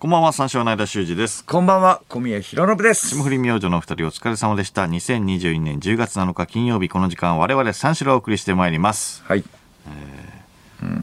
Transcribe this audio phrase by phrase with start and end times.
[0.00, 1.44] こんばんは、三照の間修二です。
[1.44, 3.08] こんばんは、小宮弘信です。
[3.10, 4.86] 霜降り明星のお二人お疲れ様でした。
[4.86, 9.22] 2022年10月7日金曜日、この時間我々三四郎をお送りしてまいります。
[9.26, 9.44] はい。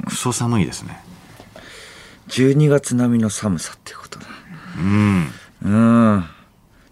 [0.08, 1.00] クソ寒いですね。
[2.30, 4.26] 12月並みの寒さっていうことだ。
[4.80, 5.32] うん。
[5.62, 5.70] う
[6.16, 6.26] ん。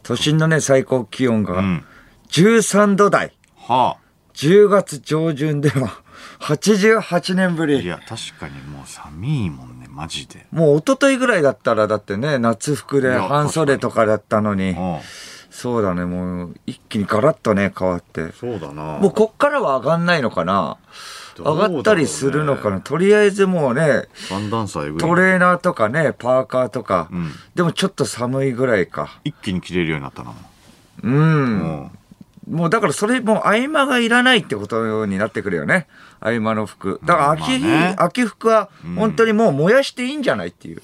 [0.03, 1.83] 都心のね、最高気温がん
[2.29, 3.33] 13度台。
[3.57, 3.97] は
[4.35, 6.03] 10月上旬では
[6.39, 7.65] 88年ぶあ。
[7.65, 7.87] いり。
[7.87, 10.45] や、確かにもう寒いもんね、マジで。
[10.51, 14.99] もう一昨日ぐらいだったら、だってね、夏服で半袖とかだったのにう、ん。
[15.49, 18.33] そうだね、もう一気にガラッとね、変わって。
[18.33, 18.99] そうだな。
[18.99, 20.77] もうこっからは上がんないのかな
[21.37, 24.81] 上がったりするのかなとりあえずもうね、寒暖差。
[24.81, 27.31] トレーナーとかね、パーカーとか、うん。
[27.55, 29.19] でもちょっと寒いぐらいか。
[29.23, 30.33] 一気に着れるようになったな。
[31.03, 31.13] うん。
[31.13, 31.91] うん。
[32.47, 35.87] もうだからそれもう合間がいらないってことになってくるよね。
[36.19, 36.99] 合間の服。
[37.03, 40.81] だから秋,、まあね秋服は本当にもう燃やしていいんじゃないっていう。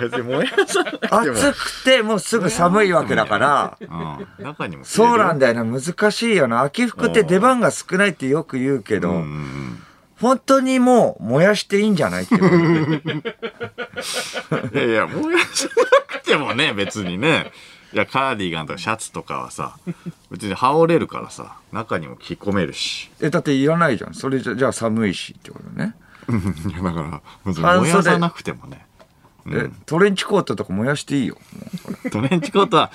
[0.00, 1.20] 別に燃やさなくても。
[1.20, 3.78] 暑くてもうすぐ寒いわけだから。
[3.80, 4.44] うん。
[4.44, 5.66] 中にもそうなんだよな。
[5.80, 6.62] 難しいよな。
[6.62, 9.22] 秋服って出番が少ないってよく言うけど。
[10.22, 12.44] 本当にもう燃やしていいんじゃないって いや
[14.84, 15.72] いや、燃やさな
[16.20, 17.50] くてもね、別にね。
[17.92, 19.76] いや、カーディガンとかシャツとかはさ、
[20.30, 23.10] 別に羽織れるからさ、中にも着込めるし。
[23.20, 24.14] え、だっていらないじゃん。
[24.14, 25.94] それじゃじゃあ寒いしってことね。
[26.68, 28.86] いや、だから、燃やさなくてもね。
[29.48, 31.36] え、トレンチコートとか燃やしていいよ。
[32.10, 32.92] トレンチコートは、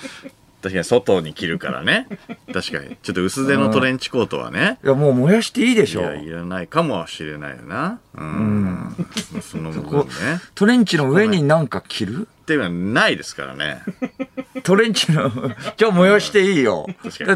[0.60, 2.08] 確かに外に着るからね。
[2.52, 2.96] 確かに。
[3.02, 4.78] ちょっと薄手のトレンチコートはね。
[4.82, 6.00] いや、もう燃やしていいでしょ。
[6.00, 8.00] いや、いらないかもしれないよな。
[8.14, 9.06] うん。
[9.40, 10.40] その部分ね。
[10.56, 12.28] トレンチの上になんか着る？
[12.42, 13.82] っていうのはないですからね。
[14.62, 15.30] トレンチの、
[15.76, 16.86] じゃあ燃やしていいよ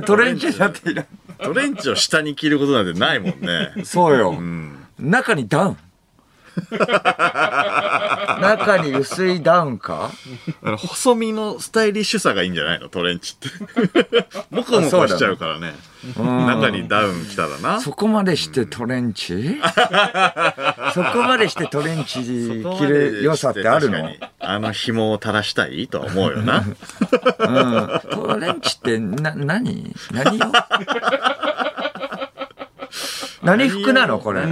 [0.06, 1.06] トレンチだっていら
[1.42, 3.73] トレンチを下に着ることなんてないもんね。
[3.84, 4.31] そうよ。
[4.31, 4.87] うん。
[4.98, 5.77] 中にダウン。
[8.41, 10.11] 中に薄いダウンか？
[10.77, 12.89] 細身のスタイリッシュさがいいんじゃないの？
[12.89, 13.48] トレンチっ
[14.12, 14.27] て。
[14.51, 15.73] モコモコしちゃうからね。
[16.05, 17.80] 中にダウン着たらな。
[17.80, 19.61] そこまでしてトレンチ？
[20.95, 23.98] そこまでしてトレンチ着る良さってあるの？
[24.02, 26.58] 確かにあの紐を垂らしたいとは思うよな。
[26.58, 28.01] うん。
[28.11, 29.95] トレンチってな、何？
[30.11, 30.52] 何よ
[33.42, 34.19] 何服なの？
[34.19, 34.42] これ。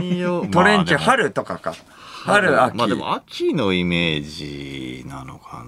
[0.52, 1.74] トレンチ、春とかか。
[2.24, 2.76] 春、秋。
[2.76, 5.64] まあでも秋のイメージなのか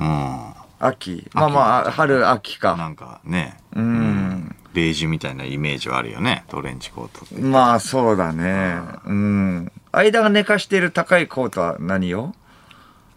[0.00, 0.86] な。
[0.86, 1.28] 秋。
[1.32, 2.60] まあまあ、春、秋うん。
[2.60, 2.76] か。
[2.76, 3.56] なんかね。
[3.74, 4.54] うん。
[4.74, 6.44] ベージュみたいなイメージはあるよね。
[6.48, 7.34] トレンチコートって。
[7.42, 8.76] まあそうだね。
[9.06, 9.72] うん。
[9.92, 12.34] 間が寝かしている高いコートは何よ？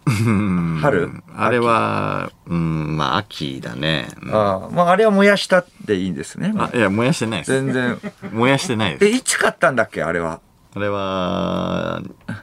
[0.04, 1.22] 春？
[1.36, 4.08] あれは、うん、まあ秋だね。
[4.22, 6.52] うんああ、まああれは燃やしたっていいんですね。
[6.56, 7.52] あ、いや、燃やしてないです。
[7.52, 7.98] 全然。
[8.32, 9.16] 燃やしてないえ、です。
[9.18, 10.40] いつ買ったんだっけあれは？
[10.74, 12.02] あれは、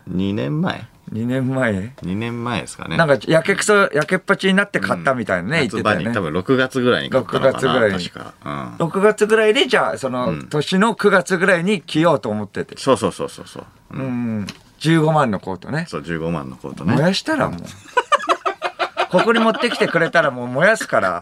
[0.09, 0.87] 2年前？
[1.13, 2.97] 2年前 ?2 年前ですかね。
[2.97, 6.21] なんか、やけくそ、やけっぱちになって買ったみたいなね、言ってたよね多。
[6.21, 7.51] 分6月ぐらいに買ったのかな。
[7.51, 8.33] 6月ぐらいに確か。
[8.45, 8.87] うん。
[8.87, 12.77] 6月ぐらいで、じゃあ、その、年の9月ぐらいに着ようと思ってて。
[12.77, 13.65] そうそうそうそうそう。
[13.91, 14.47] うん。
[14.79, 15.85] 15万のコートね。
[15.89, 16.93] そう、15万のコートね。
[16.93, 17.59] 燃やしたらもう。
[19.09, 21.21] ここに持ってきてくれたらもう燃やすから。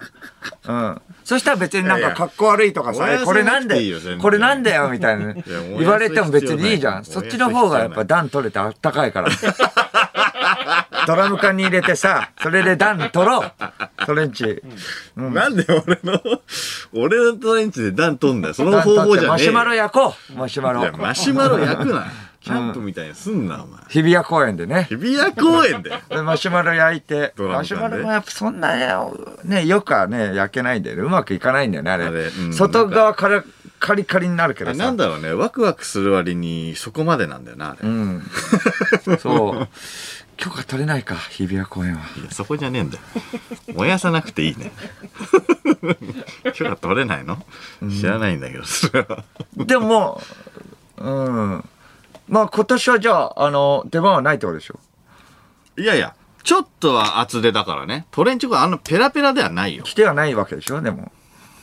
[0.67, 1.01] うん。
[1.23, 3.79] そしたら別になんか格好悪いとかさ、いやいやえこれなんで
[4.21, 5.35] これなんだよみたいなや
[5.77, 7.05] 言われても別にいいじゃん。
[7.05, 9.29] そっちの方がやっぱ暖取れてあったかいから。
[11.07, 13.51] ドラム缶に入れてさ、それで暖取ろう。
[14.05, 14.61] トレンチ。
[15.15, 16.21] なんで俺の、
[16.93, 18.53] 俺のトレンチで暖取んだよ。
[18.53, 19.29] その方法じゃねえよ。
[19.29, 20.37] マシュマロ焼こう。
[20.37, 20.97] マシュマロ。
[20.97, 22.07] マシュマロ焼くな。
[22.47, 23.81] キャンプみたいにすんな、お前。
[23.89, 24.85] 日比谷公園でね。
[24.89, 25.91] 日比谷公園で？
[26.09, 28.75] でマシュマロ焼いて、ドラム缶でマシュマロもやっぱそんな
[29.43, 31.01] ね、よくはね、焼けないんだよね。
[31.03, 32.05] うまくいかないんだよね、あれ。
[32.05, 33.43] あれうん外側から
[33.79, 34.77] カリカリになるけどさ。
[34.77, 35.33] なんだろうね。
[35.33, 37.87] ワクワクする割にそこまでなんだよな、あれ。
[37.87, 38.23] いうん。
[39.19, 39.67] そう。
[40.37, 42.01] 許可取れないか、日比谷公園は。
[42.23, 43.03] やそこじゃねえんだよ。
[43.73, 44.71] 燃やさなくていいね。
[46.53, 47.43] 許可取れないの？
[47.89, 49.23] 知らないんだけど、それは。
[49.57, 50.21] でもも
[50.97, 51.65] う、うん。
[52.27, 54.79] まあ今年はじゃあ、あの、出番はないってことでしょ？
[55.77, 58.05] いやいや、ちょっとは厚手だからね。
[58.11, 59.83] トレンチコートあのペラペラではないよ。
[59.83, 61.11] 来てはないわけでしょ、でも。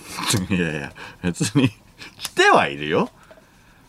[0.51, 1.71] いやいや、別に、
[2.19, 3.11] 来てはいるよ。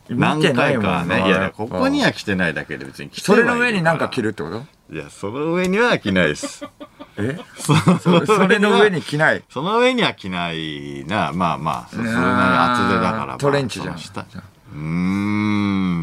[0.09, 1.17] 何回かはね。
[1.17, 4.29] いやいや、ここには来てないだけで別に来てはいるそれの上になんか着る。
[4.29, 4.93] るってこと？
[4.93, 6.63] いや、その上には着ないです。
[7.17, 7.39] え？
[7.57, 9.43] そそそれの上に着ない？
[9.49, 11.31] その上には着ないな。
[11.33, 13.25] まあまあ、そそれなりに厚手だから。
[13.25, 13.97] まあトレンチじゃん。
[13.97, 14.41] その下
[14.73, 15.94] うーん。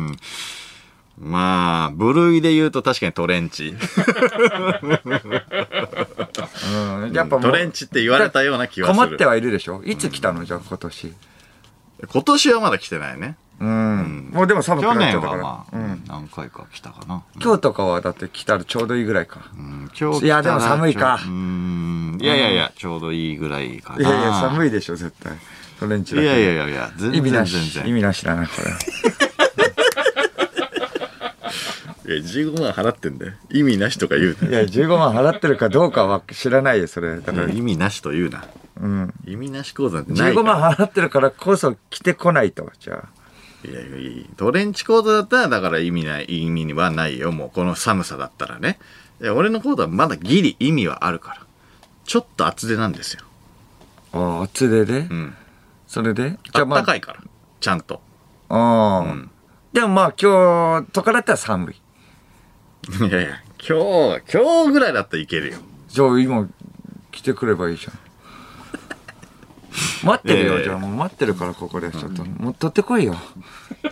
[2.02, 3.68] まあ、部類で言うと確かにトレンチ。
[3.68, 3.74] う
[7.06, 7.12] ん。
[7.12, 9.06] やっぱもうトレンチって言われたような気はする。
[9.06, 9.82] 困ってはいるでしょ？
[9.84, 10.44] いつ来たの？
[10.44, 11.14] じゃあ今年。
[12.12, 13.36] 今年はまだ来てないね。
[13.60, 14.30] うん。
[14.32, 15.40] もうでも寒く去なっちゃったから。
[15.40, 16.04] 年はまあ、うん。
[16.08, 17.22] 何回か来たかな。
[17.40, 19.50] 今日とかはだって来たらちょうどいいぐらいか。
[19.56, 22.18] うん、今日いやでも寒いかちょうん。
[22.20, 24.00] いやいやいや、ちょうどいいぐらいかな。
[24.00, 24.68] いやいや、寒い。
[24.68, 25.32] いでしょ、絶対。
[25.78, 27.72] トレンチだけいやいやいやいや、全意味なし。
[27.72, 27.88] 然。
[27.88, 28.70] 意味なしだな、これ。
[32.06, 33.32] いや、15万払ってんだよ。
[33.50, 37.20] 意味なしとか言ういや、15万払ってるかどうかは知らないよ、それ。
[37.20, 38.44] だから、意味なしと言うな。
[38.80, 39.14] うん。
[39.26, 40.58] 意味なし講座なんてない15から。
[40.58, 43.08] 万払ってるからこそ来てこないと、じゃあ。
[43.64, 48.80] いやいやトレンチコートだったらだから意味ない意味はないよもうこの寒さだったらね
[49.20, 51.46] 俺のコートはまだギリ意味はあるから
[52.04, 53.20] ちょっと厚手なんですよ
[54.12, 55.06] ああ、厚手で？
[55.08, 55.34] うん
[55.86, 56.40] それで？
[56.54, 57.20] あまったかいから
[57.60, 58.00] ちゃんと
[58.48, 59.30] あ、ああ、うん
[59.72, 61.80] でもまあ今日とかだったら寒い。
[62.88, 65.58] いやいや今日今日ぐらいだったらいけるよ
[65.88, 66.48] じゃあ今
[67.12, 67.98] 来てくればいいじゃん。
[70.04, 73.16] 待ってるよ、じゃあもう待ってるからここでちょっと、もう取ってこいよ。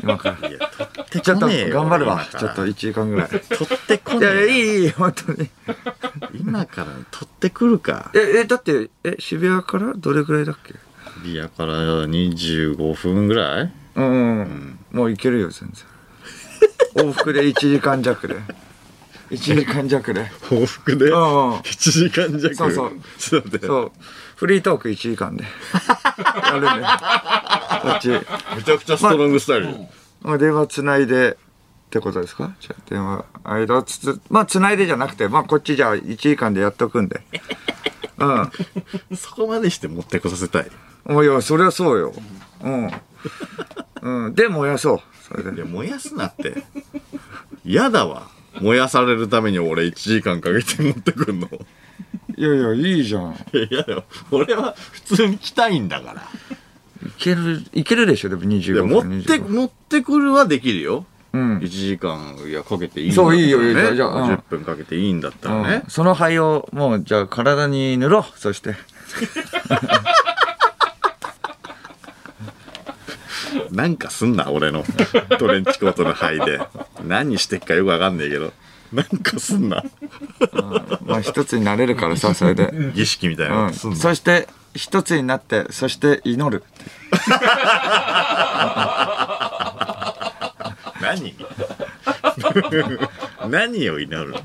[0.02, 0.48] 今から。
[0.48, 3.28] いや取ってちょっと頑張るわちょっと1時間ぐらい。
[3.28, 5.48] 取ってこいいや、いい、いい、本当に。
[6.34, 10.74] 今から取ってくるかえ、え、だって、え、渋谷からどれぐらいだっけ？
[11.28, 11.74] いやから
[12.06, 13.72] 25分ぐらい？
[13.94, 15.70] うん、うん、もういけるよ、全
[16.94, 17.04] 然。
[17.06, 18.36] 往復で1時間弱で。
[19.30, 20.24] 1時間弱で。
[20.50, 21.06] 往復で？
[21.06, 21.54] うんうん。
[21.58, 22.54] 1時間弱？
[22.54, 22.92] そうそう。
[23.18, 23.66] ちょっと待って。
[23.66, 23.92] そう。
[24.36, 25.44] フリートーク1時間で。
[25.44, 25.48] や
[26.52, 26.68] るね。
[27.82, 28.08] こっち。
[28.08, 29.68] めちゃくちゃストロングスタイル。
[30.22, 31.36] まあ、電話つないでっ
[31.90, 32.54] てことですか？
[32.60, 37.22] じゃあ電話間つつまあつないでじゃなくてまあこっちじゃあ1時間でやっとくんで。
[38.18, 38.50] うん。
[39.16, 40.64] そこまでして持ってこさせたい？
[40.64, 40.68] い
[41.26, 42.12] やそりゃそうよ。
[42.62, 42.90] うん、
[44.02, 45.00] うん、で燃やそう。
[45.28, 45.56] それで。
[45.56, 46.64] いや燃やすなって。
[47.64, 48.28] 嫌だわ
[48.60, 51.48] 燃やされるために俺1時間かけて持ってくんの。
[52.36, 53.32] いやいやいいじゃん。
[53.32, 56.22] いや嫌だよ俺は普通に来たいんだから。
[57.06, 61.06] いけるいけるでしょでもい25や持分って25持ってくるはできるよ。
[61.32, 61.58] うん。
[61.58, 64.34] 1時間いやかけていいんだったら、ね、そういいよいいよじゃあうん。
[64.34, 65.82] 10分かけていいんだったらね。
[65.84, 68.38] うん、その灰をもうじゃあ体に塗ろう。
[68.38, 68.74] そして
[73.70, 74.84] なんかすんな俺の。
[75.38, 76.60] トレンチコートの灰で。
[77.06, 78.52] 何してっかよくわかんねえけど。
[78.92, 79.84] なんかすんな。
[81.06, 82.72] まあ一つになれるからさそれで。
[82.94, 83.66] 儀式みたいな。
[83.66, 86.64] うん、そして一つになってそして祈る。
[91.00, 91.34] 何？
[93.48, 94.38] 何を祈るの？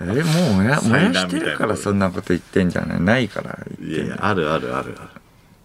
[0.00, 3.00] えもう燃やしてるからそんなこと言ってんじゃない？
[3.00, 5.08] ないから言ってんだいやいやあるあるあるある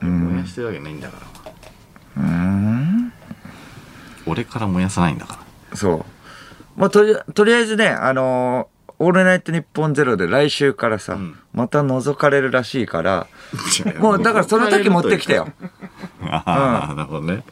[0.07, 1.17] 燃やしてるわけないんだか
[2.15, 2.23] ら。
[2.23, 3.13] うん。
[4.25, 5.39] 俺から燃やさないんだか
[5.73, 6.05] そう。
[6.79, 11.39] まあとりとりあえずねあのーオールナイトニッポンゼロ」で来週からさ、ん。
[11.53, 13.27] また覗かれるらしいから
[13.83, 15.47] らもうだからその時持ってきてよ。
[16.21, 17.43] ああなるほどね。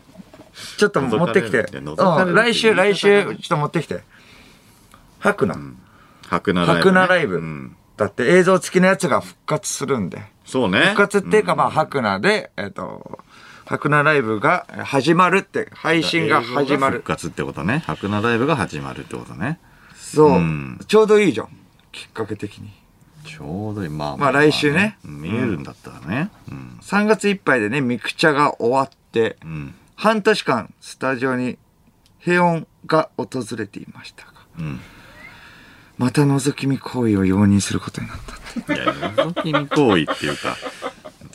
[0.77, 4.03] ちょっと持ってきて、覗かれるうん、来週来週ちょっと持ってきて。
[5.19, 5.57] 吐くな、
[6.27, 7.35] 白菜ライブ、ね、白菜ライブ。
[7.35, 7.75] うん。
[7.97, 10.79] だって映像付きのやつが復活するんでそうね。
[10.79, 13.19] 復活っていうか、まあ、白菜で、えっ、と、
[13.65, 16.97] 白菜ライブが始まるって、配信が始まる。
[16.97, 17.07] 復。
[17.07, 17.83] 活ってことね。
[17.85, 19.59] 白菜ライブが始まるってことね。
[19.95, 20.79] そう、うん。
[20.87, 21.49] ちょうどいいじゃん。
[21.91, 22.71] きっかけ的に。
[23.25, 23.89] ちょうどいい。
[23.89, 24.97] まあまあ来週ね。
[25.05, 26.31] うん見えるんだったらね。
[26.49, 26.79] うん。
[26.81, 29.75] 3月いっぱいでね、ミクチャが終わって、うん。
[29.95, 31.59] 半年間、スタジオに
[32.17, 34.79] 平穏が訪れていましたが、うん
[35.99, 38.17] また覗き見行為を容認することになっ
[38.65, 38.73] た。
[38.73, 40.57] いや覗き見行為っていうか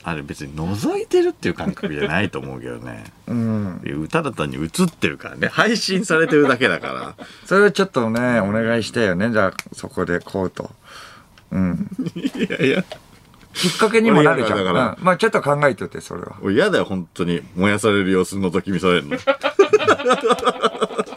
[0.03, 3.81] あれ別に覗いてるっていう感覚じゃないと思うけどねうん。
[3.85, 9.31] 歌だ単に映ってるからね配信されてるだけだからそれをちょっとね、お願いしたよね。
[9.31, 10.71] じゃあ、そこでこうと。
[11.51, 11.89] うん。
[12.15, 12.85] いやいや
[13.55, 14.59] きっかけにもなるじゃん。
[14.59, 16.37] だからうんまあちょっと考えといて、それは。
[16.43, 19.17] 俺嫌だよ本当に燃やされる様子覗き見されるの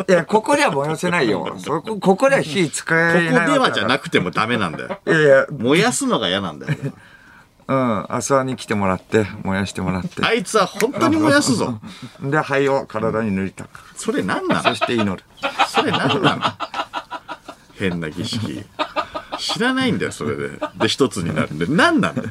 [0.09, 1.55] いや、ここでは燃やせないよ。
[1.59, 6.75] そこ、ここでは火使こえないこではじゃなくくてもダメなんだよいやいや、燃やすのが嫌なんだよ
[7.67, 8.05] うん。
[8.09, 10.23] アスワに来てもらって、燃やしてもらって。
[10.23, 11.79] あいつは本当に燃やすぞ
[12.21, 13.97] で、灰を体に塗りたく。
[13.97, 15.23] それ何なそのして祈る。
[15.67, 16.41] それ何なの？
[17.73, 18.63] 変な儀式
[19.37, 20.49] 知らないんだよそれで
[20.79, 22.29] で一つになるんで何なんだよ？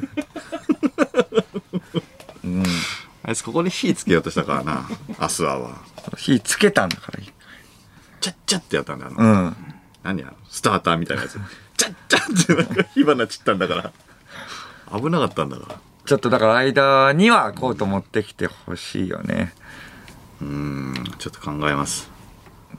[3.22, 5.82] あいつここに火つけようとしたからなアスワは
[6.16, 7.15] 火つけたんだから。
[8.26, 9.56] チャッチャってやったんだよ、うん。
[10.02, 11.38] 何やスターターみたいなやつ
[11.76, 13.92] チャッチャってなんか火花散ったんだから
[14.98, 19.52] 危なかったんだからちょっとだから間にはコート持ってきてほしいよね。
[20.40, 22.10] うーんちょっと考えます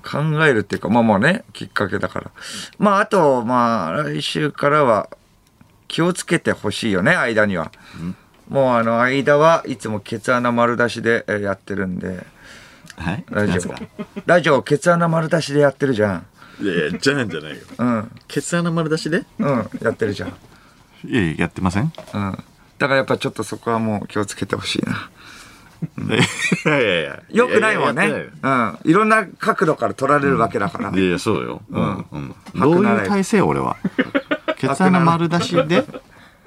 [0.04, 2.32] 考えるっていうか、まあまあね、きっかけだから。
[2.78, 5.10] まああと、まあ来週からは
[5.88, 7.72] 気をつけてほしいよね、間には。
[8.48, 12.26] もうあの間はいつもケツ穴丸出しでえーやってるんで
[12.96, 13.26] はい？
[13.30, 13.74] ラジオ
[14.26, 16.26] ラジオケツ穴丸出しでやってるじゃん。
[16.60, 17.58] いやいやじゃんじゃないよ。
[17.78, 18.12] うん。
[18.28, 19.24] ケツ穴丸出しで？
[19.40, 19.70] うん。
[19.82, 20.30] やってるじゃん。
[20.30, 21.84] いやいややってません？
[21.84, 21.92] うん。
[22.78, 25.10] だからやっぱちょっとそこはもう気をつけてほしいな。
[26.66, 27.20] いやいやいや。
[27.30, 28.04] よくないもんね。
[28.04, 28.50] やややってう
[28.88, 28.92] ん。
[28.92, 31.62] いろんな角度から撮られるわけだから、ないいやいやそうよ。
[31.70, 32.06] うん。
[32.12, 32.36] うん。
[32.56, 33.78] どういう体勢俺は。
[34.58, 35.86] ケツ穴丸出しで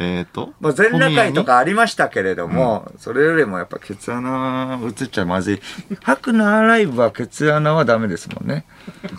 [0.02, 0.54] えっと？
[0.60, 5.60] まあ、前裸会とかありましたけれども、それよりもやっぱケツ穴映っちゃまずい。
[6.02, 8.64] 白のライブはケツ穴はダメですもんね。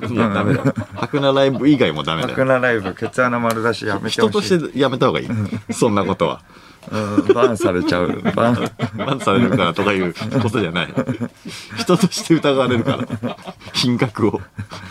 [0.10, 0.64] いやダメだ。
[0.96, 4.60] 白菜ライブ以外もダメだ白よのライブ、ケツ穴丸出しやめて人とほしい。
[4.60, 5.28] してやめた方がいい。
[5.72, 6.42] そんなことは
[6.90, 8.22] うん、バンされちゃう。
[8.36, 8.72] バン。
[8.98, 10.94] バンされるからとかいうことじゃない
[11.78, 13.38] 人として疑われるから
[13.74, 14.42] 品格を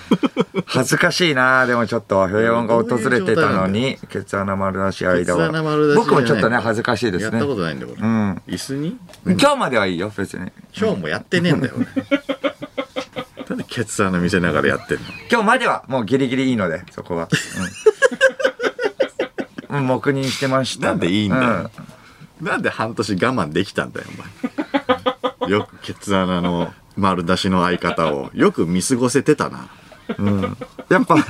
[0.66, 6.04] 恥ずかしいなでもちょっと平穏が訪れてたのに、ケツ穴丸出し間ケツ穴丸出は。
[6.04, 7.46] しじゃない僕もちょっとね、恥ずかしいですねやった。
[7.48, 8.42] ことないんだよ俺、うん。
[8.48, 8.96] 椅子に？
[9.26, 10.50] 今日まではいいよ、別に。
[10.78, 11.86] 今日もやってねえんだよ俺
[13.48, 15.04] なんでケツ穴見せながらやってんの？
[15.30, 17.28] 今日まではもうギリギリいいので、そこは。
[19.70, 19.76] うん。
[19.78, 20.88] うん黙認してました。
[20.88, 21.70] なんでいいんだようん
[22.40, 24.06] なんで半年我慢できたんだよ
[25.40, 29.68] お前よくケツ穴の丸出しの相方をよく見過ごせてたな
[30.88, 31.24] やっぱ、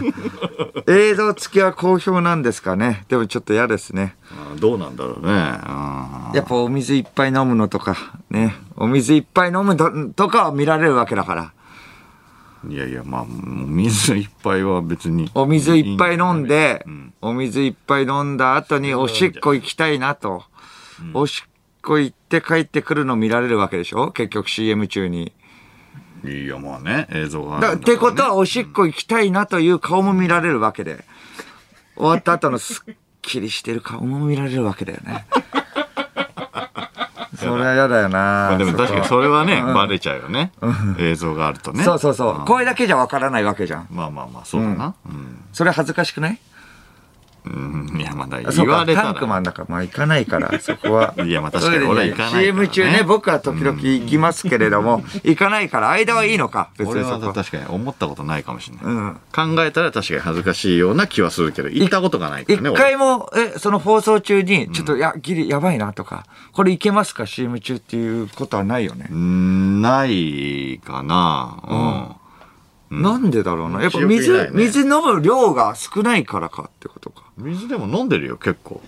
[0.87, 3.05] 映像付きは好評なんですかね。
[3.09, 4.17] でもちょっと嫌ですね。
[4.59, 8.55] どうなんだろうねあやっぱお水いっぱい飲むのとか、ね。
[8.77, 11.53] お水いっぱい飲むのとかは見られるわけだから。
[12.67, 20.45] ーいやいやまあ水いっぱいは別にお水いっぱい飲んでうん、お水いっぱい飲んだ後におしっこ行きたいなと。
[21.15, 21.51] おしっ
[21.83, 24.13] こ行って帰ってくるの見られるわけでしょ？
[24.13, 25.33] 結局 CM 中に。
[26.25, 31.05] いやまあね映像がねってことはおしっこ行きたいなという顔も見られるわけで。
[31.97, 35.27] 終わった後のすっきりしてる顔も見られるわけだよね。
[37.37, 40.53] それは嫌だよな、まあでも確かにそれはね、うんバレちゃうよね。
[40.99, 41.85] 映像があるとね。
[41.85, 42.43] そうそうそう。
[42.43, 43.87] ん声だけじゃわからないわけじゃん。
[43.91, 44.95] まあまあまあ、そうだな。
[45.53, 46.39] それ恥ずかしくない？
[47.45, 47.89] うん。
[47.93, 49.09] うんいや、まだ言われたら。
[49.09, 51.15] タンクマンだから、まあ行かないから、 そこは。
[51.25, 57.33] いやまあ確かに俺は行かないからね CM 中ね、僕は時々行きますけれども、行かないから、間はいいのか、別俺はにそこ。
[57.33, 58.85] 確かに思ったことないかもしれない。
[58.85, 59.17] うん。
[59.33, 62.71] 考えたら確かに恥ずかしいような気はするけど、行ったことがないから一ね。
[62.71, 69.07] 俺回も、え、その放送中に、ちょっと、いや、ギリやばいなとか、これいけますか ?CM 中っていうことはないよね？
[69.11, 69.15] う。
[69.15, 72.17] んないかな。
[72.91, 73.83] なんでだろうな。
[73.83, 77.25] やっぱ水、ね水飲む量が少ないからかってことか。
[77.39, 77.45] うん。
[77.45, 78.81] 水でも飲んでるよ、結構。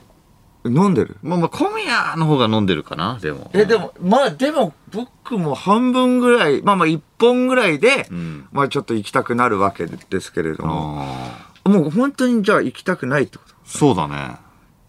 [0.65, 1.17] 飲んでる？
[1.23, 3.51] まあまあ、小宮の方が飲んでるかな、でも。
[3.53, 8.49] え、でも、まあでも、僕も半分ぐらい、まあまあ一本ぐらいで、うん。
[8.53, 11.05] まあちょっと行きたくなるわけですけれども、
[11.65, 13.55] あもう本当にじゃあ行きたくないってこあ。
[13.65, 14.37] そうだね。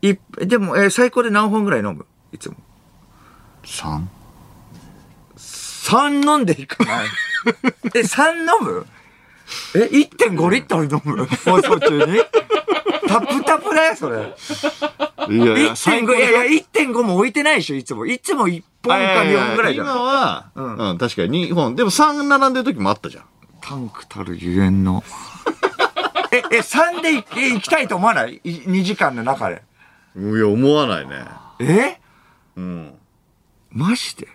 [0.01, 0.08] と
[0.43, 2.05] いでも、えー最高で何本ぐらい飲む？
[2.32, 2.55] いつも。
[3.63, 4.01] 3?
[5.38, 7.08] 3飲んでいかない
[7.96, 8.86] え、3飲む？
[9.75, 11.25] え、1.5リットル飲む？
[11.25, 12.19] 放送中に？
[13.07, 14.36] タプタプだよ、それ。
[15.29, 18.05] いやいや、最1.5、高いやいや、1.5も置いてないでしょ、いつも。
[18.05, 19.88] いつも1本か2本ぐらいじゃん。
[19.88, 21.75] 今は、ううんん、確かに2本。
[21.75, 23.24] でも3並んでる時もあったじゃん。
[23.62, 25.03] タンクたるゆえんの。
[26.31, 29.62] え、え、3で行行きたいと思わない ?2 時間の中で。
[30.17, 31.25] いや、思わないね。
[31.60, 32.00] え？
[32.57, 32.93] うん。
[33.72, 34.27] マジで？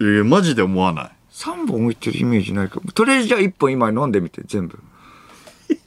[0.00, 1.10] いやいや、マジで思わない。
[1.40, 2.80] 3本置いてるイメージないか。
[2.94, 4.78] とりあえずじゃあ1本今飲んでみて全部。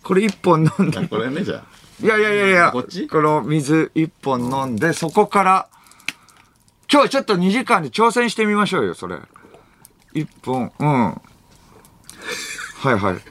[0.04, 1.64] これ1本飲んだこれね、じゃあ。
[2.04, 3.08] いやいやいやいやこっち？
[3.08, 5.68] この水1本飲んでそこから
[6.92, 9.20] 今日ちょっと2時間で挑戦してみましょうよそれ。
[10.16, 10.88] 1本うん。
[10.88, 11.22] は
[12.86, 13.22] いはい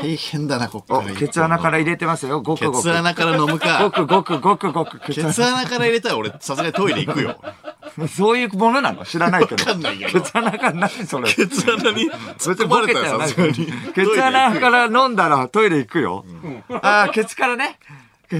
[0.00, 1.14] 大変だな、こっおから。
[1.14, 3.90] ケツ穴から入れてますよごくケごくツ穴から飲むごか。
[3.90, 7.40] くごくごくごくケケツツ穴から入れたら俺、さすがにトイレ行くよ。
[7.96, 9.04] 穴そういうものなの？
[9.04, 11.32] 知らないけどわかんないけどケツ穴から何それ？
[11.32, 13.54] ケツ穴に突っ込まれたらさすがに。
[13.94, 16.24] ケツ穴から飲んだらトイレ行くよ。
[16.82, 17.78] ああ、ケツからね。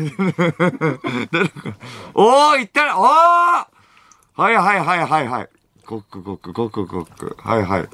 [2.12, 5.48] おー、行ったら、おーはいはいはいはいはい。
[5.86, 7.36] ごくごくごくごく。
[7.40, 7.88] はいはい。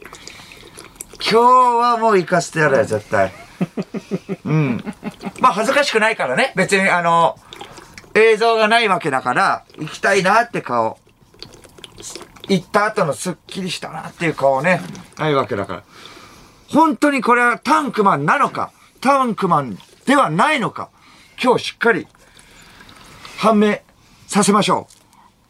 [1.31, 3.33] 今日はもう行かせてやるよ、絶対。
[4.45, 4.85] うん。
[5.41, 6.52] まあ恥ずかしくないからね。
[6.57, 7.38] 別にあの、
[8.14, 10.99] 映像がないわけだから、行きたいなって顔。
[12.49, 14.83] 行った後のスッキリしたなっていう顔ね、
[15.17, 15.83] ないわけだから。
[16.69, 20.91] 本当にこれはタンクマンなのか、タンクマンではないのか、
[21.43, 22.07] 今日しっかり
[23.38, 23.79] 判明
[24.26, 24.88] させましょ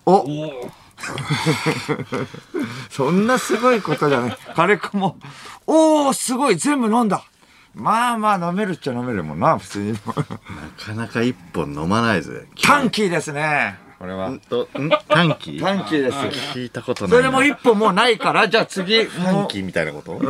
[0.07, 0.11] う。
[0.11, 0.73] お
[2.91, 4.39] そんなすごいことじゃない。
[4.55, 5.17] 彼かも、
[5.67, 7.23] おー、すごい、全部飲んだ。
[7.75, 9.93] まあまあ飲めるっちゃ飲めるもんな、普通に。
[9.93, 9.99] な
[10.85, 12.47] かなか一本飲まないぜ。
[12.63, 13.79] タンキーですね。
[13.99, 14.41] これはん？
[14.41, 14.91] と、ん？
[15.09, 16.19] 短期短期です。
[16.19, 17.23] 聞いたことないそな。
[17.23, 20.21] れでも一本もうないから、じゃあ次、短期みたいなこと？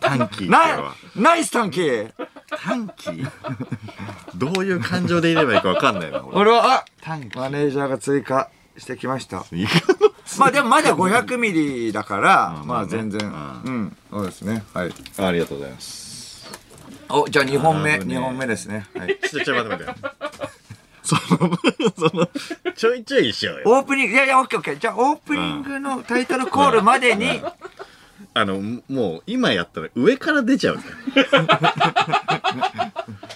[0.00, 0.94] 短期なは。
[1.16, 2.06] ナイス短期
[2.62, 3.26] 短期？
[4.36, 6.38] どういう感情でいればいいかわかんないな、俺。
[6.42, 9.44] 俺は、あ短期マネージャーが追加してきました。
[9.52, 9.66] い
[10.38, 14.64] まあでもまだ500ミリだから、うんまあ全然、ううん、そうですね。
[14.72, 14.92] はい。
[15.18, 16.50] ありがとうございます。
[17.08, 18.86] お、じゃあ2本目、なるほどね2本目ですね。
[18.96, 19.18] はい。
[19.20, 20.14] ちょ、ちょ、待って待って。
[21.04, 22.28] その、その、
[22.74, 23.62] ちょいちょいしようよ。
[23.66, 24.78] オープニング、いやいや、オッケーオッケー。
[24.78, 27.42] じゃあオープニングのタイトルコールまでに、
[28.34, 30.84] あの、もう、今やったら上から出ちゃうじ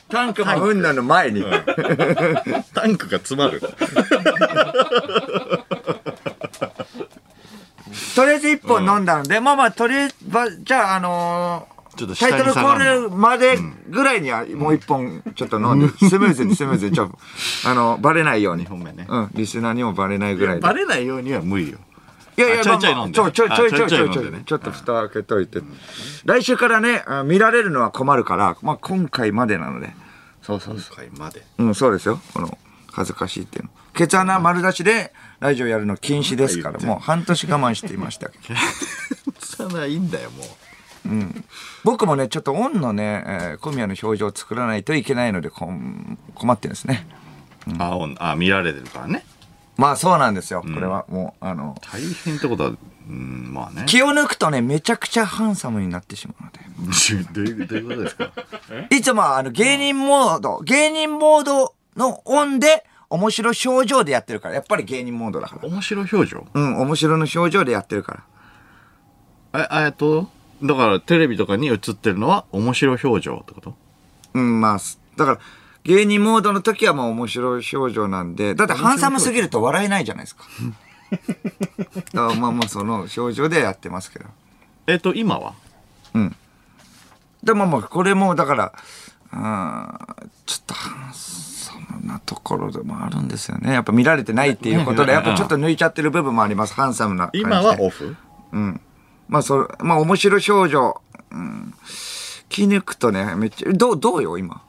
[0.08, 1.44] タンクもうんだの前に。
[2.74, 3.60] タンクが詰まる。
[8.14, 13.58] とりあえず1本飲んだので、まあまあ、とりあえず、ばじゃあ、あのーちょっとタイトルコールまで
[13.88, 17.18] ぐらいにはもう一本ちょっと飲んで、スムーズにスムーズに、ちょっと、
[17.68, 18.64] あの、バレないように。
[18.64, 20.60] 2本目ねうん、リスナーにもバレないぐらいで。
[20.60, 21.78] バレないようには無理よ。
[22.38, 25.60] いやいや、あちょいちょい飲んでちょいちょいちょいちょいちょいちょっと蓋開けといて。
[26.24, 29.90] 来週からね、あ見られるのは困るから、まあ今回までなので。
[30.42, 30.96] そうそうそう。
[31.04, 31.42] 今回まで。
[31.58, 32.20] うん、そうですよ。
[32.32, 32.56] この、
[32.92, 33.70] 恥ずかしいっていうの。
[33.94, 38.54] ケツ穴丸出しでラジオやるの禁止ですから、もう半年我慢していましたけど。
[39.40, 40.46] さないいんだよ、もう。
[41.84, 47.06] 僕もね、ちょっとオンのね、えー小宮の表情を作らないといけないので、こん困ってるんですね。
[47.78, 49.24] あ、おんあ、見られてるからね。
[49.78, 50.60] まあそうなんですよ。
[50.62, 52.72] これはもう、あの、大変ってことは、
[53.08, 53.84] うん、まあね。
[53.86, 56.58] 気を抜くとね、めちゃくちゃハンサムになってしまうので。
[57.32, 58.30] どういうどういうことですか？
[58.90, 64.56] いつもはあの芸人モード、芸人モードのオンで面白表情でやってるから。
[64.56, 65.68] やっぱり芸人モードだから。
[65.68, 66.46] 面白表情？
[66.52, 68.24] うん、面白の表情でやってるか
[69.52, 69.68] ら。
[69.80, 70.28] え、えっと、
[70.62, 73.76] だからテレビとかに映ってるのは面白表情ってこと？
[74.34, 75.38] うん、まあ、すだから、
[75.88, 80.44] 芸人モードの時はまあ面白い表情なんで、だってハンサムすぎると笑えないじゃないですか。
[82.12, 84.26] だからまあまあその表情でやってますけど。
[84.86, 85.54] えっと、今は？
[87.42, 88.72] でもまあこれもだから、
[89.32, 89.38] うん、
[90.44, 93.72] ちょっとハンサムなところでもあるんですよね。
[93.72, 96.74] やっぱ見られてないっていうことで、やっぱちょっと抜いちゃってる部分もあります。
[96.74, 97.44] ハンサムな感じで。
[97.46, 98.14] 今はオフ？
[99.28, 101.00] まあ、それ、まあ、面白い表情。
[101.30, 101.74] うん。
[102.48, 104.62] 気抜くとね、めっちゃ、どう、どうよ、今？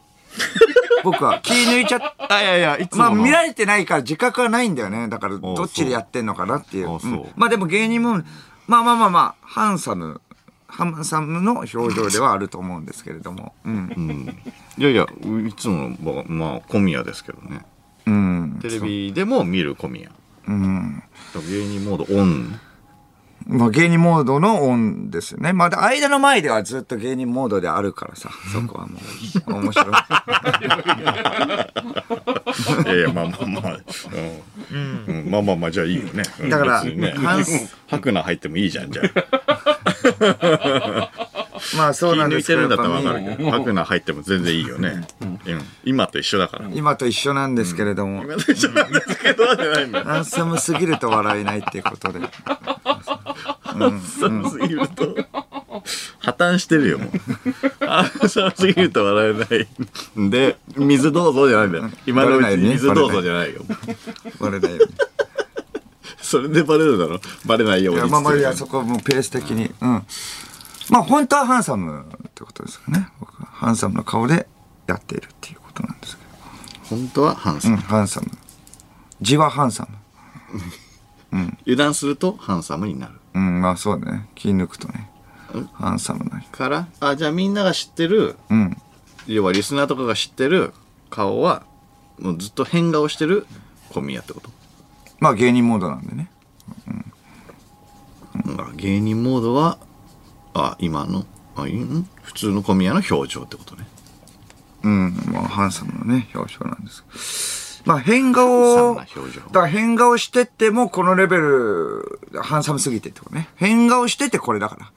[1.03, 3.09] 僕は気抜いちゃっあ、いやいや、いつまあ。
[3.15, 5.07] 見られてないから自覚はないんだよね。
[5.07, 6.95] だから、どっちでやってんのかなっていう。
[6.95, 8.21] あそううんまあ、でも芸人も、
[8.67, 10.21] まあまあまあまあ、ハンサム、
[10.67, 13.53] ハンサムの表情ではあると思うんですけれども。
[13.65, 14.37] うん。
[14.77, 15.07] いやいや、
[15.47, 17.65] いつもの、まあ、小宮ですけどね。
[18.05, 18.59] うん。
[18.61, 20.11] テレビでも見る小宮。
[20.47, 21.03] うん。
[21.47, 22.59] 芸人モードオン。
[23.49, 25.53] まあ、芸人モードのオンですよね。
[25.53, 28.99] まあ、間の前ではずっと芸人モードであるからさ、そこはも
[29.47, 29.87] う、面白い。
[32.85, 33.79] いやいや、まあまあまあ。
[34.71, 36.21] うんうんまあまあまあ、じゃあいいよね。
[36.41, 39.01] うんだからねハンス、ハクナ入ってもいいじゃん、じゃ
[39.47, 41.09] あ。
[41.75, 45.07] まあ、そうなんですけどてるんだったらわかるけど、ハクナ入っても全然いいよね。
[45.21, 45.39] うん
[45.83, 46.69] 今と一緒だから。
[46.71, 50.05] 今と一緒なんですけれども、今と一緒なんですけど、じゃないんだよ。
[50.05, 52.19] ハンサムすぎると笑えないっていうことで。
[53.79, 55.15] 寒すぎると、
[56.19, 57.09] 破綻してるよ、もう。
[57.81, 60.21] あ寒すぎると笑えない。
[60.21, 60.29] ん。
[60.29, 61.71] で、水どうぞじゃないん。
[61.71, 61.89] だよ。
[62.05, 63.61] 今のうちに水どうぞじゃないよ。
[64.39, 64.93] バレないように。
[66.21, 67.19] それでバレるだろ。
[67.45, 69.71] バレないようにいや、まあまあ、いや、そこはもうペース的に。
[69.81, 70.03] うん。
[70.89, 73.07] まあ、本当はハンサムってことですかね。
[73.19, 74.47] 僕はハンサムな顔で
[74.87, 75.99] やっているっていうことなん。
[75.99, 76.29] ですけど
[76.97, 77.73] 本当はハンサど。
[77.73, 77.81] うムん、。
[77.81, 78.27] ハンサム。
[79.21, 79.97] 字はハンサム。
[81.61, 83.13] 油断するとハンサムになる。
[83.33, 84.29] うん、まあそうだね。
[84.35, 85.09] 気抜くとね。
[85.73, 86.51] ハンサムな人。
[86.51, 88.77] から、あ、じゃあみんなが知ってる、うん。
[89.27, 90.73] 要はリスナーとかが知ってる
[91.09, 91.63] 顔は、
[92.19, 93.47] もうずっと変顔してる
[93.89, 94.49] 小宮ってこと？
[95.19, 96.29] まあ芸人モードなんでね。
[96.85, 97.05] うん
[98.75, 99.77] 芸人モードは、
[100.53, 102.07] あ、今の、あいん？
[102.21, 103.87] 普通の小宮の表情ってことね。
[104.83, 107.03] うん、まあハンサムなね、表情なんです。
[107.85, 113.49] まあ変顔を、だから変顔してってもこのレベル、ハンサムすぎてってことね。
[113.55, 114.91] 変顔しててこれだから。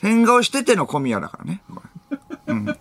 [0.00, 1.62] 変顔してての小宮だからね。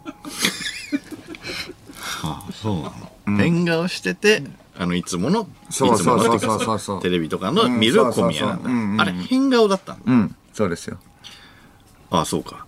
[2.23, 2.91] あそうな
[3.36, 4.43] の、変顔してて、
[4.78, 6.80] あのいつものそうそうそうそう。
[6.80, 10.97] そうテレビとかの見る小宮なんだ、そうそうあれ変顔だったんだ、うん、そうですよ。
[12.10, 12.65] ああそうか、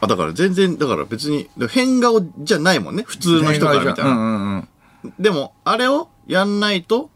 [0.00, 3.04] あだから全然だから別に変顔じゃないもんね。
[3.06, 4.68] 普通の人から見たら、うんうんうん。
[5.18, 7.10] でもあれをやんないと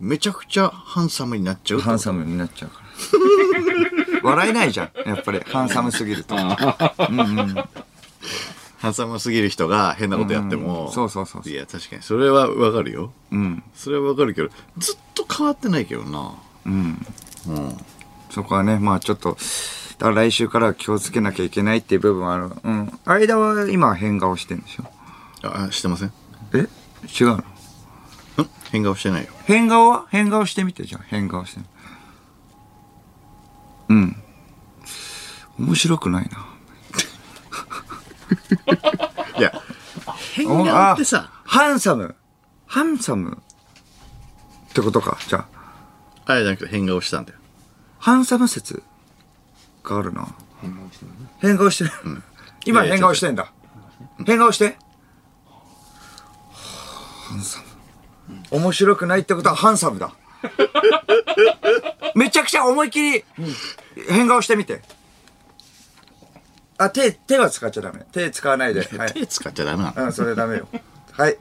[0.00, 2.88] めちゃくちゃハンサムになっちゃうハンサムになっちゃうから。
[4.30, 4.90] 笑えないじゃん。
[5.08, 6.34] やっぱり、ハンサムすぎると。
[6.34, 7.54] うんうん。
[8.78, 12.02] ハンサムすぎる人が変なことやっても、うんそうそうそういや確かに。
[12.02, 13.12] それはわかるよ。
[13.32, 13.62] うん。
[13.74, 16.32] それはわかるけどずっと変わってないけどな。
[16.66, 17.06] うん。
[17.48, 17.76] うん。
[18.30, 19.36] そこはねまあちょっと
[19.98, 22.50] だから来週からは気をつけなきゃいけないっていう部分はある。
[22.62, 22.92] うん。
[23.04, 24.84] 間は今変顔してんでしょ？
[25.42, 26.12] あしてませんん。
[26.54, 26.68] え？
[27.04, 27.44] 違うの？
[28.70, 29.30] 変顔してないよ。
[29.46, 30.06] 変顔は？
[30.10, 31.04] 変顔してみてじゃあ。
[31.06, 31.60] 変顔して
[33.88, 34.16] うん。
[35.58, 36.46] 面白くないな。
[39.38, 39.52] いや。
[40.34, 41.30] 変顔ってさ。
[41.44, 42.14] ハンサム。
[42.66, 43.42] ハンサム。
[44.70, 45.16] ってことか。
[45.26, 45.38] じゃ
[46.26, 46.32] あ。
[46.32, 47.38] あれじゃなくて変顔したんだよ。
[47.98, 48.82] ハンサム説
[49.82, 50.28] があるな。
[51.40, 51.90] 変顔してる
[52.66, 53.50] 今変顔してんだ。
[54.26, 54.76] 変顔して
[57.28, 57.66] ハンサム
[58.50, 60.12] 面白くないってことはハンサムだ
[62.14, 63.24] めちゃくちゃ思いっきり
[64.08, 64.82] 変顔してみて
[66.78, 70.68] あ手手は使っちゃダメ手使わないではい手使っちゃダメなのうん、それダメよ。
[71.12, 71.36] はい。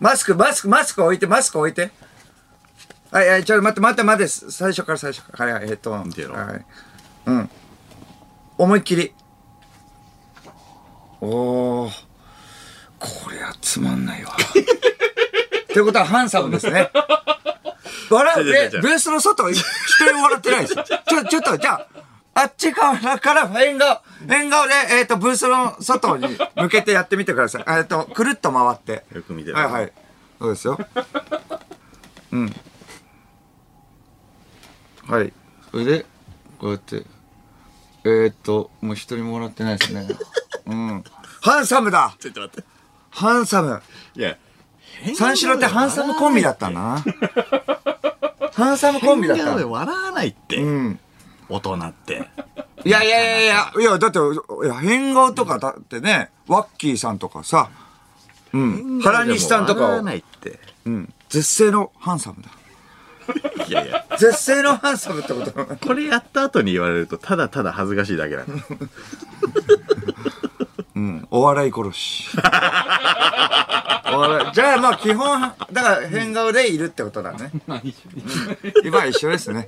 [0.00, 1.90] マスク、マスク、マスク置いて、マスク置いて。
[3.10, 5.52] はい、はい、ちょっと待って、待って、待って、最初から最初から。
[5.52, 6.06] はい、はい、えっと、はい。
[7.26, 7.50] うん。
[8.56, 9.12] 思いっきり。
[11.20, 12.07] おー。
[12.98, 14.32] こりゃつまんないわ。
[14.38, 16.90] ってことはハンサムですね。
[18.10, 19.62] 笑う、え違う違う違うブースの外、一
[20.06, 20.84] 人も笑ってないですよ。
[20.84, 21.86] ちょ、ちょっと、じゃあ、
[22.34, 27.64] あっち側から変顔、変顔で、えっ、と、ブースの外に向けてやってみてください。
[27.68, 29.04] えっと、くるっと回って。
[29.12, 29.92] よく見てるはいはい。
[30.38, 30.78] そうですよ。
[32.32, 32.56] うん。
[35.08, 35.32] はい。
[35.70, 36.06] それで、
[36.58, 37.04] こうやって。
[38.04, 40.06] えー、っと、もう一人も笑ってないですね。
[40.66, 41.04] うん。
[41.42, 42.77] ハンサムだちょっと待って
[43.10, 43.82] ハンサム。
[44.16, 44.36] いや
[45.14, 47.04] 三四郎ってハンサムコンビだったんだな。
[48.52, 50.98] ハンサムコンビだった変顔で笑わないって、うん。
[51.48, 52.28] 大人って
[52.84, 57.70] いやいやいやいや、いや、だって、いや、変顔とかだってね、ワッキーさんとかさ、
[58.52, 59.00] うん。
[59.00, 61.14] 原西さんとかを笑わ、ないってうん。
[61.28, 62.50] 絶世のハンサムだ。
[63.68, 68.56] いやいや絶世のハンサムってことこれやった後に言われるとただただ恥ずかしいだけなの
[70.98, 71.28] うん。
[71.30, 72.28] お笑い殺し。
[74.10, 75.40] お笑いじゃあまあ基本、
[75.72, 77.52] だから変顔でいるってことだね。
[78.84, 79.64] 今は一緒ですね。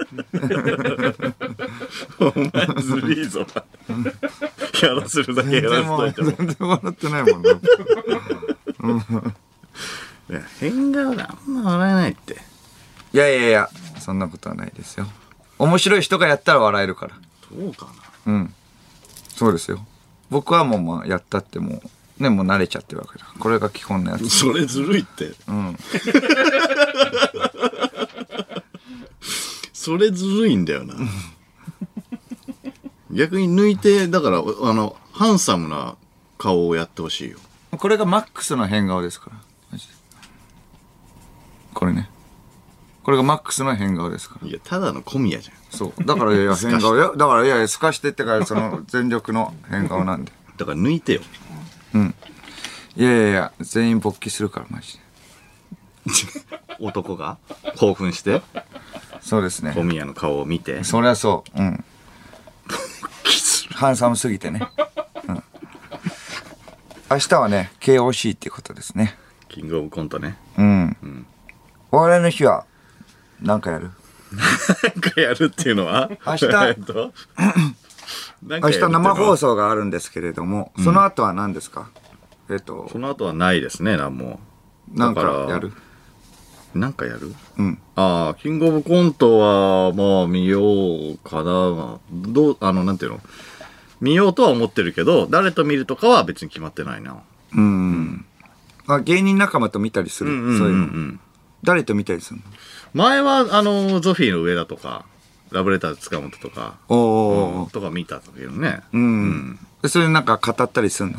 [2.19, 3.47] お前ずるいぞ
[4.83, 7.51] やらせるだけやらせ全然もうといても全然笑ってないもんね。
[10.31, 12.37] いや変顔であんま笑えないって
[13.13, 15.07] いやいやいや、そんなことはないですよ。
[15.59, 17.15] 面白い人がやったら笑えるから。
[17.57, 17.87] どうか
[18.27, 18.53] うん。
[19.29, 19.85] そうですよ。
[20.31, 21.83] 僕はもうまあやったっても
[22.19, 23.27] う、ね、もう慣れちゃってるわけだ。
[23.39, 24.31] これが基本のやつな。
[24.31, 25.77] それずるいってうん。
[29.73, 30.95] それずるいんだよな
[33.11, 34.43] 逆に抜いてだからあ
[34.75, 35.97] のハンサムな
[36.37, 37.39] 顔をやってほしいよ
[37.73, 39.37] これがマックスの変顔ですから。
[39.73, 39.95] マジで
[41.73, 42.11] これね。
[43.03, 44.49] これがマックスの変顔ですから。
[44.49, 46.05] いやただの小宮じゃんそう。
[46.05, 46.97] だからいやいや変顔。
[46.97, 50.33] いや、 だからいやいや、透かしてってからその全力の変顔なんで。
[50.57, 51.21] だから抜いてよ
[52.97, 55.01] いやいやいや、全員勃起するから、マジで。
[56.81, 57.39] 男が？
[57.77, 58.43] 興奮して？
[59.21, 59.83] そうですね小。
[59.85, 60.83] 宮の顔を見て？
[60.85, 61.59] そりゃそう。
[61.61, 61.85] うん。
[63.75, 64.69] ハンサムすぎてね。
[65.29, 65.43] うん。
[67.11, 69.17] 明日はね、KOC っていうことですね。
[69.49, 71.27] キングオブコントねうん。
[71.91, 72.65] お笑いの日は、
[73.41, 73.91] なんかやる？
[74.33, 76.11] なんかやるっていうのは？
[76.27, 76.47] 明日
[78.43, 81.91] 明日生放送があるんですけれども、その後は何ですか？
[82.51, 84.41] えっとそ、の後はないですね何も
[84.93, 85.73] なんだかやる？
[86.75, 87.35] なんかやる？
[87.59, 87.79] うん。
[87.97, 90.61] ああ、キングオブコントは、まあ、見よ
[91.15, 91.99] うかな。
[92.11, 93.21] どう、あの、なんていうの？
[94.01, 97.23] 見ようとは思ってるけど、誰と見るとかは別に決まってないな。
[97.55, 98.25] うん。
[98.87, 100.31] あ、芸人仲間と見たりする？
[100.59, 100.85] そういうの。
[100.85, 101.21] ん。
[101.65, 102.47] 誰と見たりするの？
[102.95, 105.05] 前は、あの、ゾフィーの上田とか、
[105.51, 108.81] ラブレターズ塚本とか、おーおーおーとか見たけどね。
[108.93, 109.59] うん。
[109.83, 111.19] でそれなんか語ったりするの？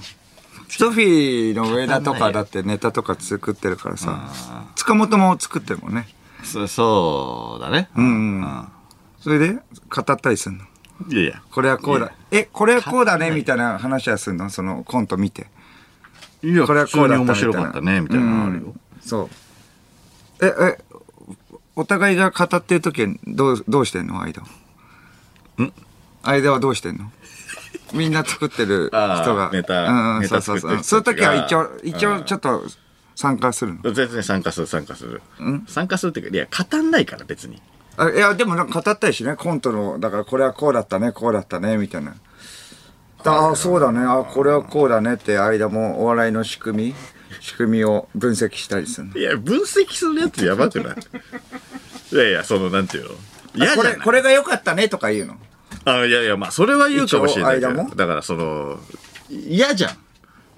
[0.69, 4.31] ソフィーの上田とかだってネタとか作ってるからさ、
[4.75, 6.07] 塚本も作ってるもんね。
[6.43, 7.89] そそうだね。
[7.95, 8.67] うんうん。
[9.19, 9.59] それで語
[10.01, 10.63] ったりするの？
[11.09, 11.41] いやいや。
[11.51, 12.13] これはこうだ。
[12.31, 14.49] え、これはこうだねみたいな話はするの？
[14.49, 15.47] そのコント見て。
[16.41, 18.73] いや、これはこうだったみたいな白かったね、みたいなのあるよ。
[19.01, 19.29] そう。
[20.41, 20.77] え、え、
[21.75, 24.21] お互いが語ってる時はどう、どうしてんの？
[24.21, 24.47] 間は。
[25.63, 25.73] ん？
[26.23, 27.11] 間はどうしてんの？
[27.93, 29.49] みんな作ってる 人あが。
[29.49, 30.83] ーネタうんうん、ネタそうそうそう。
[30.83, 32.63] 作ってる人そういう時は一応た、一応ちょっと
[33.15, 33.91] 参加するの？
[33.91, 35.21] 全然参加する、参加する。
[35.67, 37.61] 参加するっていうか、いや、語んないから、別に。
[37.97, 42.15] あいや、でもなんか語ったりしね、コントの、だからこれはこうだったね、こうだったね、みたいな。
[43.23, 43.99] ああ、そうだね。
[43.99, 46.95] あこれはこうだねって間もお笑いの仕組み、
[47.39, 49.17] 仕組みを分析したりするの。
[49.17, 50.95] いや、分析するやつやばくない？
[52.11, 53.09] いやいや、その、なんていうの？
[53.55, 53.93] 嫌じゃない？
[53.93, 55.37] これ、これが良かったねとか言うの？
[55.85, 58.79] あいやいや、まあ、それは言うかもしれないけどだから、その、
[59.29, 59.97] 嫌じゃん。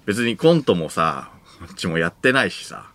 [0.06, 2.88] 別にコントもさ、こっちもやってないしさ。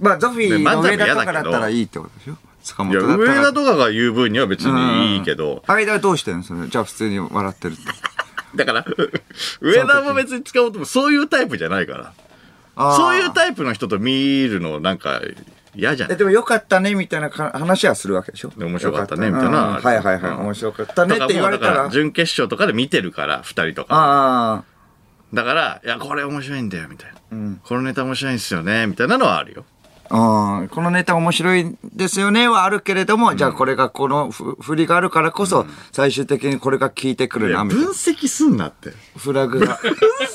[0.00, 2.36] まあ、ゾフィーの上田とかだったらいいってことでしょ？
[2.64, 3.40] 塚いや、本だったら。
[3.40, 6.42] 上田とかが言う分には別にいいけど、間はどうしてんの？
[6.42, 6.66] それ。
[6.66, 7.82] じゃあ普通に笑ってるって。
[8.56, 8.84] だから、
[9.60, 12.12] 上田も別に使おうとも、そういうタイプじゃないから。
[12.76, 15.20] そういうタイプの人と見るのなんか
[15.74, 16.16] 嫌じゃんえ、。
[16.16, 18.48] でも良かったねみたいなか話はするわけでしょ？
[18.56, 20.30] で面白かったねみたいなうんはいはいはい。
[20.32, 21.90] うん面白かったねって言われたらら。
[21.90, 23.94] 準決勝とかで見てるから、二人とか。
[23.94, 24.64] ああ。
[25.32, 27.16] だから、いや、これ面白いんだよ、みたいな。
[27.32, 29.64] うんこのネタ面白いんですよね、みたいなのはあるよ。
[30.10, 30.16] う
[30.64, 38.90] ん、このネタ面白いですよねはあるけれども、じゃあこれがこのふ振りがあるからこそ、最終的にこれが効いてくるな、みたい分析すんなって。
[38.90, 38.94] な。
[39.16, 39.80] フラグが。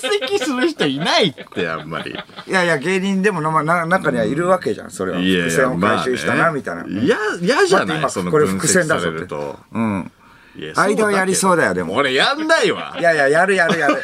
[0.02, 2.12] 分析する人いないって、あんまり。
[2.48, 5.20] いやいや、芸人でもなな中にはいるわけじゃん、それは。
[5.20, 6.86] いやいや、伏線を回収したな、みたいな。
[6.86, 9.60] いや、嫌じゃない待って今そのこれ分析さ伏線だぞれると。
[9.72, 10.12] うん。
[10.56, 13.02] いや間はやりそうだよでも俺やんないわ い。
[13.02, 14.02] やいや、やるやるやる。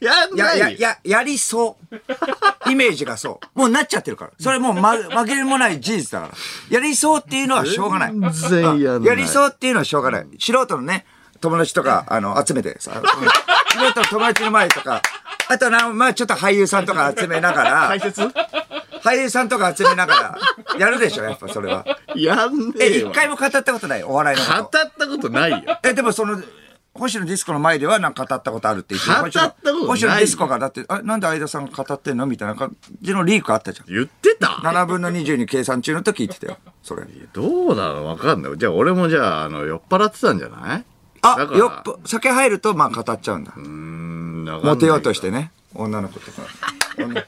[0.00, 1.76] 俺やんいやないいやいや、やりそ
[2.66, 2.70] う。
[2.70, 3.58] イメージがそう。
[3.58, 4.30] もうなっちゃってるから。
[4.38, 6.78] それもう、ま、負けもない事実だから。
[6.78, 8.12] やりそうっていうのはしょうがない。
[8.12, 10.26] 全然やんないやりそうっていうのはしょうがない。
[10.38, 11.04] 素人のね、
[11.44, 15.02] 友達とか、あの、集めてさ、素人の友達の前とか、
[15.48, 18.22] あとな、まあちょっと俳優さんとか集めながら、説？
[19.02, 21.84] 俳優さんとか集めながら、やるでしょ、やっぱそれは。
[22.16, 23.10] やんねえ、えわ。
[23.10, 24.78] 一回も語ったことないお笑いの語こと。
[24.86, 25.78] ったことないよ。
[25.84, 26.42] え、でもその、
[26.94, 33.92] 星野ディスコの前ではなんか語ったことあるって言って語ったことない星野ディスコがだって、あ、なんで相田さんが語ってんのみたいな感じのリークあったじゃん。
[33.92, 36.58] 言ってた？7分の20に計算中の時言ってたよ。
[36.82, 37.02] それ。
[37.32, 38.06] どうなの？
[38.06, 38.56] わかんない。
[38.56, 40.84] じゃあ俺もじゃあ、あの、酔っ払ってたんじゃない？
[41.24, 43.52] あよっぽ、酒入ると、まあ語っちゃうんだ。
[43.56, 45.50] うーん、モテようとしてね。
[45.74, 46.42] 女の子とか。
[46.98, 47.24] 女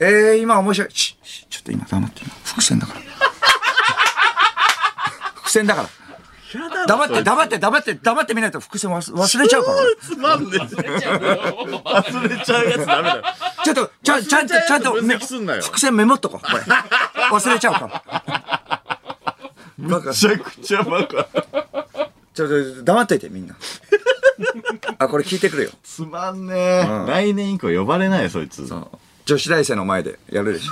[0.00, 0.90] えー、今面白い。
[0.90, 2.22] ししちょっと今黙って。
[2.44, 3.00] 伏線だから。
[5.34, 5.88] 伏線だから。
[6.86, 9.76] 黙って、黙って、黙って、黙ってみないと伏線忘忘れちゃうから。
[10.00, 10.58] つまんねえ。
[10.58, 13.22] 忘れちゃうやつダメだよ。
[13.64, 16.46] ちょっと、ちゃん、ちゃんと、ちゃんと、分析すんなよ伏線メモっとこう。
[16.46, 16.62] これ。
[16.62, 18.02] 忘れちゃうから。
[19.78, 21.26] バカめちゃくちゃバカ。
[22.34, 23.54] ちょっと、黙っといて、みんな。
[24.98, 25.70] あ、これ聞いてくれよ。
[25.82, 26.84] つまんねえ。
[27.06, 28.64] 来年以降呼ばれないよ、そいつ。
[29.24, 30.70] 女子大生の前でやるでしょ。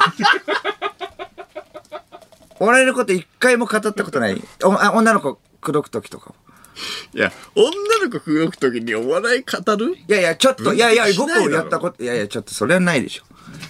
[2.60, 4.40] お笑いのこと一回も語ったことない。
[4.62, 6.32] おあ女の子口説く時とか。
[7.14, 7.70] いや、女
[8.04, 9.94] の子口説くときにお笑い語る？
[9.96, 13.24] いやいや、ちょっと、いやいや、僕しないだろもやったこと、いやいや、ちょっとそれはないでしょ。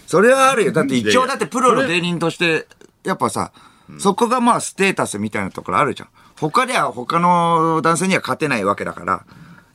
[0.07, 0.73] それはあるよ。
[0.73, 2.67] だって一応、だってプロの芸人として、
[3.05, 3.53] やっぱさ、
[3.99, 6.09] そこがまあステータスみたいなところあるじゃん。
[6.51, 9.25] 他では他の男性には勝てないわけだから、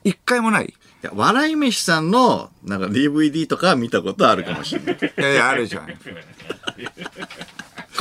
[0.04, 0.66] 一回もない。
[0.66, 4.96] いや、笑い飯さんの、なんか DVD とか見たことあるかもしれない。
[4.96, 5.88] いやいや、あるじゃん。
[5.88, 5.94] こ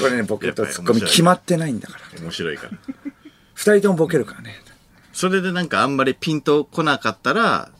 [0.04, 2.20] れね、ボケとツッコミ決まってないんだから。
[2.20, 2.72] 面白いから。
[3.54, 4.54] 二人ともボケるからね。
[5.12, 7.70] それでなんかあんまりピンとこなかったら、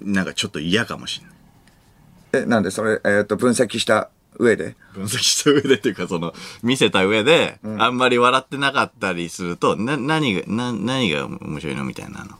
[0.00, 2.44] なんかちょっと嫌かもしれない。
[2.44, 4.76] え、なんでそれ、えっ、と、分析した上で。
[4.94, 12.36] 分析した上でっていうか、その、見せた上で、あんまり笑ってなかったりすると、な、何が、な、何が面白いのみたいなの？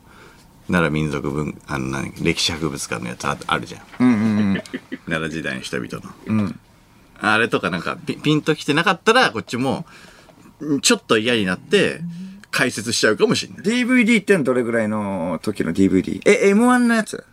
[0.67, 3.83] 奈良民族文、あの、何、歴史博物館のやつああるじゃん。
[5.07, 6.53] 奈良時代の人々の。
[7.21, 9.85] あれとかなんかピ、ピンときてなかったら、こっちも、
[10.63, 12.01] んちょっと嫌になって、
[12.51, 13.65] 解説しちゃうかもしれない。
[13.85, 16.23] DVD ってのはどれぐらいの時の DVD?
[16.25, 17.25] え、M1 のやつ？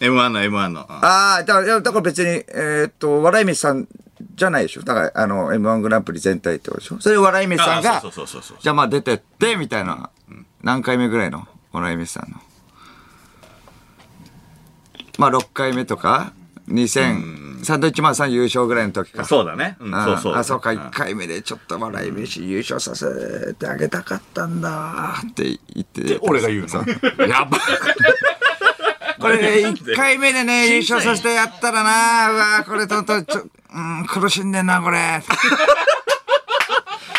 [0.00, 0.80] M1 の M1 の。
[0.88, 3.88] ああ、だから、いやだから別に、えーっと、笑い飯さん
[4.34, 4.82] じゃないでしょ。
[4.82, 7.00] だから、あの、M1 グランプリ全体ってことでしょ。
[7.00, 10.10] それ笑い飯さんが、あそうそうそうそうそうじゃあまあ出てって、みたいな、
[10.62, 11.46] 何回目ぐらいの？
[11.72, 12.36] 笑い飯さんの。
[15.18, 16.32] まあ6回目とか、
[16.68, 19.24] 2000、サンドイッチマンさん優勝ぐらいの時か。
[19.24, 19.76] そうだね。
[19.80, 20.34] うん、あそうそう。
[20.34, 26.18] あ、そうか、ん1回目でちょっと笑い飯優勝させてあげたかったんだって言って。
[26.20, 27.26] 俺が言うの？
[27.26, 27.58] やば。
[29.20, 33.42] これね、1回目でね、優勝させてやったらな、うわこれとと、ちょ、
[33.74, 34.98] うん、苦しんでんな、これ。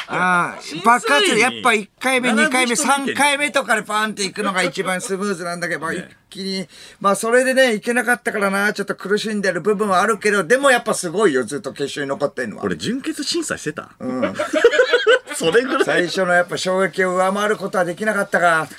[0.09, 6.67] ああ爆発やっぱ1回目、2回目、3回目とかでパーンっていくのが一番スムーズなんだけど、一気に、
[7.01, 12.63] まあそれでね、いけなかったからな、ちょっと苦しんでる部分はあるけど、でもやっぱすごいよ、ずっと決勝に残ってんのは。
[12.63, 13.89] 俺、純潔審査してた？
[13.99, 14.33] うん。
[15.35, 18.69] それぐらい、最初のやっぱ衝撃を上回ることはできなかったが、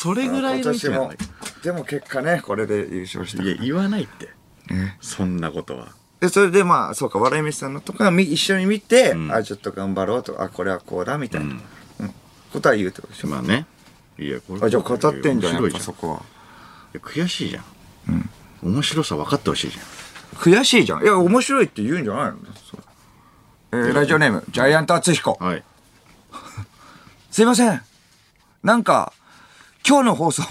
[0.00, 1.24] それぐらいの勢いなんだけ。
[1.62, 3.48] でも結果ね、これで優勝したど。
[3.48, 4.28] いや、言わないって。
[5.00, 5.88] そんなことは。
[6.20, 12.14] で、それでまあ、そうか、笑い飯さんのとかみ一緒に見て、あ、ちょっと頑張ろうと、あ、これはこうだ、みたいな、うん
[12.52, 13.28] ことは言うってことでしょ。
[13.28, 13.66] まあね。
[14.18, 14.60] いや、これ。
[14.62, 16.22] あ、じゃあ語ってんじゃん、そこは。
[16.92, 17.64] や悔しいじゃん。
[18.62, 19.84] 面白さ分かってほしいじゃん。
[20.38, 21.02] 悔しいじゃん。
[21.02, 22.36] いや、面白いって言うんじゃないの？
[22.70, 22.80] そう
[23.72, 25.36] えーラジオネーム、ジャイアント厚彦。
[25.40, 25.62] はい。
[27.30, 27.82] すいません。
[28.62, 29.12] なんか、
[29.88, 30.42] 今日の放送、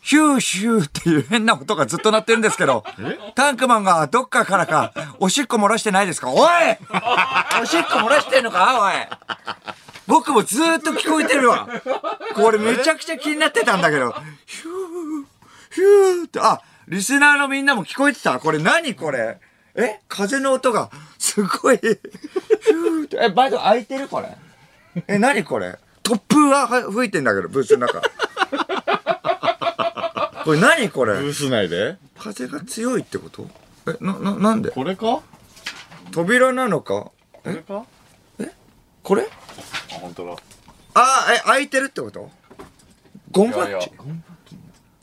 [0.00, 2.84] ヒューヒューっていう変な音がずっと鳴ってるんですけど、
[3.34, 6.30] タンクマンがどっかからか、おしっこ漏らしてないですか？
[6.30, 6.38] おい！
[7.60, 8.78] おしっこ漏らしてんのか？
[8.80, 8.92] おい！
[10.06, 11.68] 僕もずーっと聞こえてるわ。
[12.36, 14.12] これめちゃくちゃ気になってたんだけど、
[14.46, 15.24] ヒュー、
[15.74, 18.38] ヒューって、あ、リスナーのみんなも聞こえてた？
[18.38, 19.40] これ何これ？
[19.74, 19.98] え？
[20.06, 24.36] 風の音が、すごい、ヒューって、え、バイト開いてるこれ？
[25.08, 25.76] え、何これ？
[26.04, 28.00] 突風がは吹いてんだけど、ブースの中。
[30.44, 31.14] これ何これ？
[31.14, 31.96] ブース内で？
[32.18, 33.48] 風が強いってこと？
[33.88, 34.70] え、な、な、なんで？
[34.70, 35.20] これか？
[36.12, 37.10] 扉なのか？
[37.32, 37.84] これか？
[39.02, 39.22] これ？
[39.22, 40.36] あ、本当だ。
[40.94, 42.30] あー、え、開いてるってこと？
[43.32, 44.24] ゴムパッキン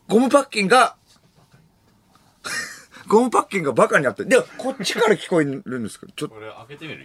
[0.08, 0.96] ゴムパッキンが、
[3.08, 4.30] ゴムパッキンがバカになってる。
[4.30, 6.36] でも、こっちから聞こえるんですけど、ちょっと、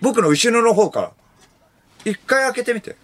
[0.00, 1.12] 僕の後ろの方から。
[2.04, 2.96] 一回開けてみて。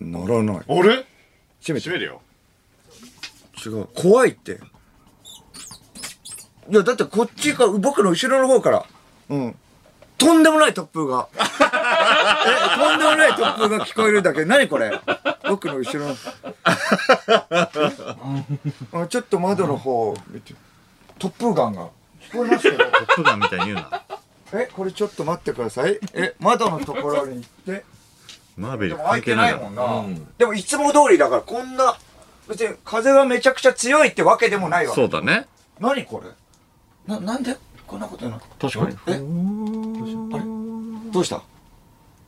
[0.00, 0.56] ならない。
[0.68, 1.06] あれ？
[1.60, 1.92] 閉めて閉。
[1.92, 2.20] めるよ。
[3.64, 3.88] 違う。
[3.94, 4.60] 怖いって。
[6.70, 8.86] いや、だってこっちが、僕の後ろの方から、
[9.28, 9.56] うん。
[10.18, 11.28] とんでもない突風が。
[11.34, 11.38] え、
[12.78, 14.44] とんでもない突風が聞こえるだけ。
[14.44, 14.92] 何これ？
[15.48, 16.16] 僕の後ろの。
[19.02, 20.54] あちょっと窓の方を見て。
[21.18, 21.88] 突風眼が。
[22.20, 22.78] 聞こえますけど。
[22.78, 24.02] トップガンみたいに言うな。
[24.52, 25.98] え、これちょっと待ってください。
[26.12, 27.48] え、窓のところに行っ
[27.80, 27.84] て。
[28.60, 30.04] マーベルでも開いてないいもんな。
[30.36, 31.96] でもいつも通りだから、こんな、
[32.46, 34.94] 別に風がめちゃくちゃ強いってわけでもないわ。
[34.94, 35.46] けそうだね。
[35.78, 36.30] 何これ？
[37.12, 37.56] な、なんで？
[37.86, 38.96] こんなことになる確かに。
[39.06, 39.12] え？
[39.12, 39.20] あれ？
[41.10, 41.42] どうした？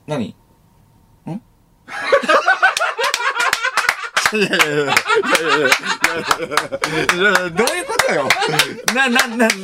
[0.07, 0.25] 何？
[0.25, 0.33] ん？
[4.33, 4.87] いやいやいやいやいや
[7.19, 8.27] いやどういうことよ
[8.95, 9.57] な、な、な、なんで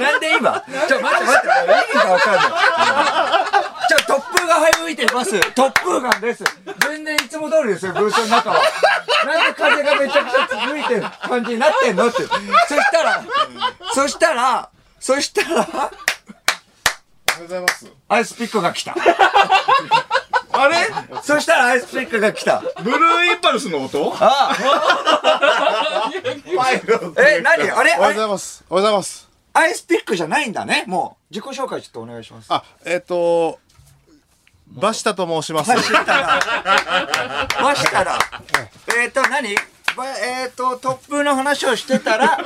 [0.00, 3.61] なんで今ちょ、待って待って、意味がわかんない。
[4.60, 5.36] が吹いてます。
[5.36, 6.44] 突風眼です。
[6.88, 8.60] 全然いつも通りですよ、ブースの中は。
[9.26, 12.22] なんで風がめちゃくちゃ続いてる感じになってんのって。
[12.22, 12.36] そし
[12.90, 13.24] たら、
[13.94, 15.90] そしたら、そしたら、おはよ
[17.38, 17.86] うございます。
[18.08, 18.94] アイスピックが来た。
[20.54, 20.76] あれ？
[21.22, 22.62] そしたらアイスピックが来た。
[22.82, 24.14] ブルーインパルスの音？
[24.20, 24.54] あ
[27.16, 27.70] え、何？
[27.70, 27.96] あれ？
[27.96, 28.64] おはようございます。
[28.68, 29.30] おはようございます。
[29.54, 30.84] アイスピックじゃないんだね。
[30.86, 32.46] もう、自己紹介ちょっとお願いします。
[32.50, 33.58] あ、えっ、と、
[34.74, 35.68] バシタと申します。
[35.68, 36.40] バシタだ。
[37.60, 38.18] バシタだ。
[38.98, 39.54] えっと、何？
[39.96, 42.38] ばえっと、突風の話をしてたら、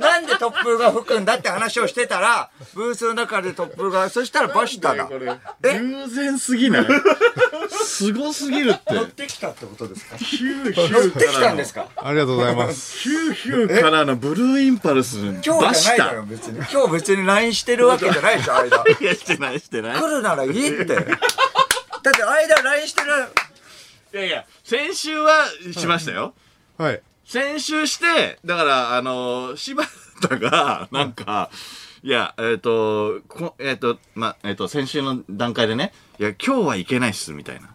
[0.00, 5.08] なんで突風が吹くんだって話をしてたら、ブースの中で突風が、そしたらバシタだ。
[5.62, 5.78] え？
[5.78, 6.86] 偶然すぎない？
[7.70, 8.94] すごすぎるって。
[8.94, 10.16] 乗ってきたってことですか？
[10.16, 11.86] ヒューヒュ乗っーてきたんですか？
[11.96, 12.98] ありがとうございます。
[12.98, 16.56] ヒューヒューからのブルーインパルス今バシタ日じゃないのよ、別に。
[16.58, 18.66] 今日別に LINE してるわけじゃないでしょ、 間。
[19.00, 20.94] いやしてないしてない来るならいいって。
[20.94, 23.08] だって間 LINE してる。
[24.12, 25.44] いやいや先週は
[25.78, 26.34] しましたよ
[26.78, 27.00] はい。
[27.30, 29.84] 先週してだからあの柴
[30.20, 31.48] 田がなんか
[32.02, 37.70] いやえっ、とこえっ、とまえっ、と先週の段階でねいや今日はいけないっすみたいな。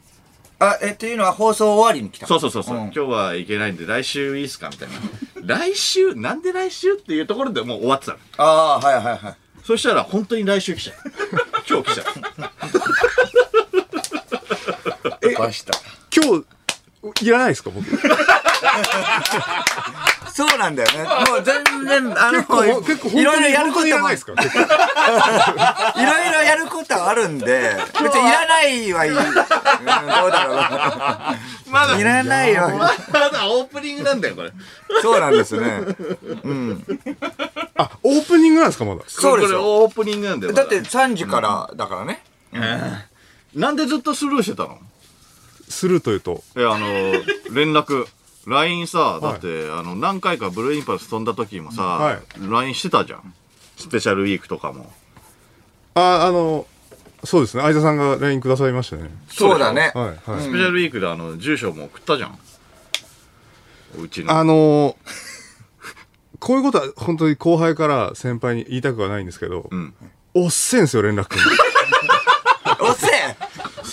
[0.60, 2.28] あ、え、っていうのは放送終わりに来た。
[2.28, 2.82] そうそうそうそう、ん。
[2.84, 4.96] 今日はいけないんで来週いいっすかみたいな。
[5.58, 8.18] 来週なんで来週っていうところでもう終わってたの。
[8.38, 9.36] ああ、はいはいはい。
[9.64, 10.96] そしたら本当に来週来ちゃう。
[11.70, 12.04] 今日来ちゃ
[15.24, 15.36] う。
[15.40, 15.74] バシタ。
[16.14, 16.46] 今日、
[17.22, 17.86] いらないですか僕。
[20.34, 21.04] そうなんだよね。
[21.04, 29.12] もう全然、あの、結構、結構、いろいろやることも、いにいらないですか結構ろいろやることあるんで、別にいらないはいい。
[29.12, 29.36] うん、どう
[30.32, 31.38] だろうな。
[31.70, 32.68] まだいらないよ。
[32.68, 32.90] ま
[33.30, 34.52] だオープニングなんだよこれ
[35.02, 35.82] そうなんですね。
[37.78, 39.04] あ、オープニングなんですかまだ？
[39.08, 39.60] そうですよ。
[39.60, 42.22] これオープニングなんだよまだって3時からだからね。
[43.54, 44.80] なんでずっとスルーしてたの？
[45.70, 46.44] するというと。
[46.56, 46.88] いやあの
[47.54, 48.08] 連絡
[48.48, 53.34] LINE さだって、あの何回かブルーインパルス飛んだ時もさ、はい LINE してたじゃん
[53.76, 54.92] スペシャルウィークとかも
[55.96, 56.68] あ、あの、
[57.24, 57.64] そうですね。
[57.64, 59.10] 相田さんが LINE くださいましたね。
[59.30, 59.92] そうだね。
[59.96, 60.42] はい、はい。
[60.42, 62.38] スペシャルウィークであの住所も送ったじゃん
[63.98, 64.98] うちのあの
[66.40, 69.94] こういうことは本当に後輩から先輩に言いたくはないんですけど、ん
[70.34, 71.38] おっせんすよ、連絡。
[72.82, 73.36] おっせえ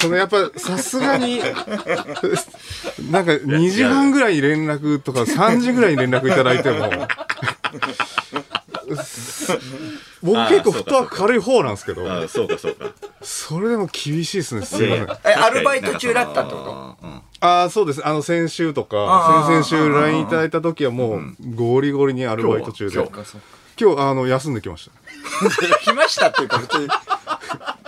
[0.02, 1.38] そのやっぱさすがに、
[3.10, 6.90] なんか2時半ぐらいに連絡とか3時ぐらいに連絡いただいても、
[10.22, 12.86] 僕結構フットワーク軽い方なんですけど、あそうかそうか
[13.22, 15.06] それでも厳しいですね、すいません。
[15.24, 17.22] え、アルバイト中だったってこと？
[17.46, 18.04] ああ、そうです。
[18.06, 21.22] あの、先週とあか、ー先々週 LINE いただいた時はもう、
[21.54, 22.94] ゴリゴリにアルバイト中で。
[22.94, 23.10] 今日
[23.80, 24.92] 今は日、あの、休んできました。
[25.82, 26.88] 来ましたっていうか、別に。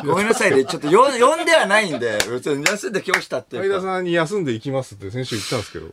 [0.04, 0.64] ごめんなさいね。
[0.64, 3.68] ちょっとよ呼んではないんで、別に休んできましたっていうか。
[3.68, 5.86] 相田さんに休んでいきますって先週言ったんですけど。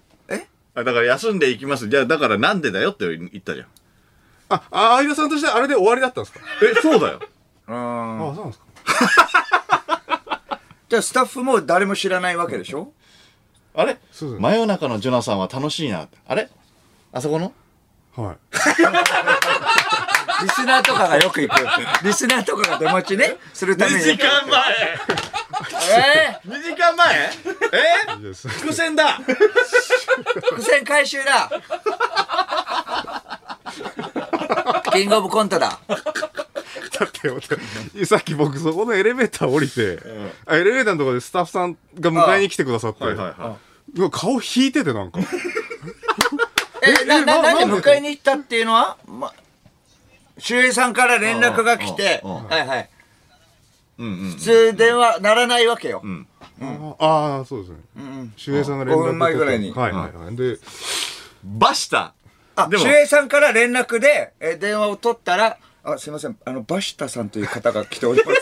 [0.73, 1.89] あだから休んでいきます。
[1.89, 3.67] じゃあ、だからなんでだよって言ったじゃん。
[4.49, 6.39] あ、あ相田さんとしてあれで終わりだったんですか？
[6.63, 7.19] え、そうだよ。
[7.67, 8.29] うん。
[8.29, 8.65] あそうなんですか
[10.89, 12.91] じゃあスタッフも誰も知らないわけでしょ？
[13.73, 13.97] あれ？
[14.11, 16.17] そうですね真夜中のジョナサンは楽しいなって。
[16.27, 16.49] あれ？
[17.13, 17.53] あそこの？
[18.15, 18.35] はい。
[20.41, 21.55] リスナーとかがよく行く。
[22.03, 23.97] リスナーとかが出待ちね、するために。
[23.97, 24.63] 2時間前。
[25.93, 27.31] え !2 時間前？
[27.73, 28.15] え？
[28.17, 29.19] いいです伏線だ。
[29.19, 29.23] ー、
[30.41, 31.49] 伏線回収だ。
[34.93, 35.79] キングオブコントだ。
[35.89, 37.57] だって待っ
[37.99, 39.99] てさっき僕そこのエレベーター降りて、
[40.45, 43.57] あエレベーターのところでスタッフさんが迎えに来てくださって、は
[43.95, 45.19] うわ顔引いててなんか。
[46.83, 47.75] え、な、な、なんで？
[47.75, 48.97] 迎えに行ったっていうのは？
[49.07, 49.31] ま、
[50.41, 52.89] 周平さんから連絡が来て、はいはい。
[53.97, 54.35] 普。
[54.37, 55.99] 通電話ならないわけよ。
[55.99, 56.27] ん。
[56.99, 57.77] ああそうですね。
[57.97, 59.71] うん周平さんが連絡5分前ぐらいに。
[59.71, 60.35] はいはいはい。
[60.35, 60.57] で
[61.43, 62.13] バシタ。
[62.55, 68.41] あ、周平さんから連絡で、え電話を取ったら、あ、すいません、あの、バシタさんという方が来ております。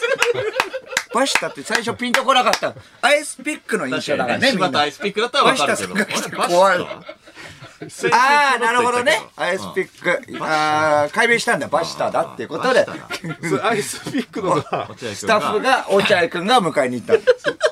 [1.14, 2.74] バシタって最初ピンとこなかった。
[3.02, 4.92] アイスピックの印象だからね、柴田アイ。
[4.92, 5.94] スピックだったらわかるけど。
[5.94, 6.80] バシタさんが来て怖い
[8.12, 9.20] ああ、なるほどね。
[9.36, 10.22] アイスピック。
[10.44, 11.68] ああ、解明したんだ。
[11.68, 12.86] バシタだっていうことで、
[13.64, 17.18] アイスピックのが スタッフが、落合くんが迎えに行っ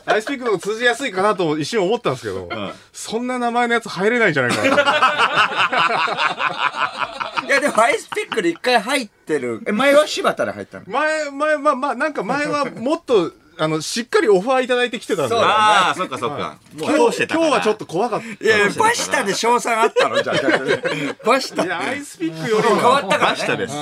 [0.06, 0.14] た。
[0.14, 2.48] アイスピックの通じやすいかなと一瞬思ったんですけど、
[2.94, 4.84] そんな名前のやつ入れないんじゃないかな
[7.42, 9.62] と いや、でもアイスピックで一回入ってる。
[9.68, 10.86] え、前は柴田で入ったの？
[10.88, 16.58] 前前まあまあなんか前はもっとあのしっかりオファーいただいてきてたんでそうだああ、そっかそっか。
[16.78, 20.22] 今日今日はちょっと怖かったいやいや、バシタで賞賛あったの？
[20.22, 21.64] じゃあシタ。
[21.66, 23.32] いやアイスピックより変わはったからね。
[23.32, 23.74] バシタです。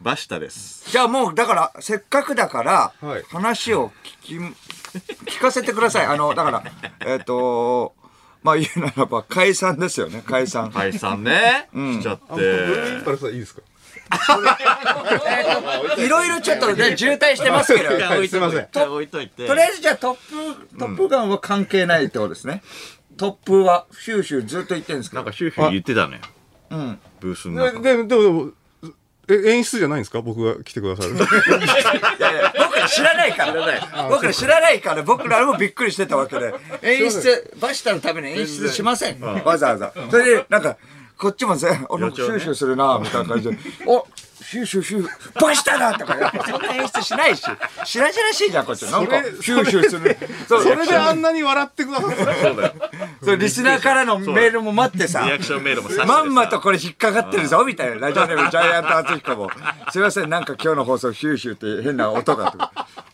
[0.00, 0.90] バシタです。
[0.90, 3.90] じゃあもう、だから、せっかくだからはい、話を
[4.22, 4.52] 聞
[5.24, 6.06] き、聞かせてください。
[6.06, 6.62] あの、だから、
[7.06, 7.94] えっと、
[8.42, 10.70] まあ言うならば解散ですよね、解散。
[10.70, 11.68] 解散ね。
[11.72, 13.04] しちゃっあブルーインて。
[13.06, 13.62] パルスはいいですか？
[15.98, 17.94] いろいろちょっとね、渋滞してますけど。
[17.94, 19.46] はいすいませんと置いといて。
[19.46, 22.62] とりあえずじゃあトップ、トップガンは関係ないってことですね。
[23.16, 25.22] トップは、シューシューずっと言ってるんですけど。
[25.22, 26.18] なんかシューシュー言ってたのよ。
[26.70, 26.98] うん。
[27.20, 27.80] ブースの中。
[27.80, 28.50] ででもでもでも
[29.26, 30.20] え演出じゃないんですか？
[30.20, 34.08] 僕が来てくださる いやいや僕ら知らないから。
[34.10, 36.54] 僕ら知らないから、僕らもびっくりしてたわけで。
[36.82, 39.20] 演出、バシタのために演出しません。
[39.20, 39.92] わざわざ。
[40.10, 40.76] それで、なんか、
[41.16, 43.58] こっちもさ、あ、なんかシューシューするな、みたいな感じで。
[43.86, 44.06] お
[44.42, 47.42] シューシューシュー、バシタだとか、そんな演出しないし。
[47.84, 48.82] しらじらしいじゃん、こっち。
[48.86, 50.16] なんか、シューシューする。
[50.48, 52.74] そそれであんなに笑ってくださったそうだよ。
[53.24, 59.50] それリスナーからのメールも待ってさリアクションメールもまんまとこれ引っかかってるぞみたいなラジオネームジャイアント厚彦も
[59.90, 62.52] すいませんなんか今日の放送シューシューって変な音が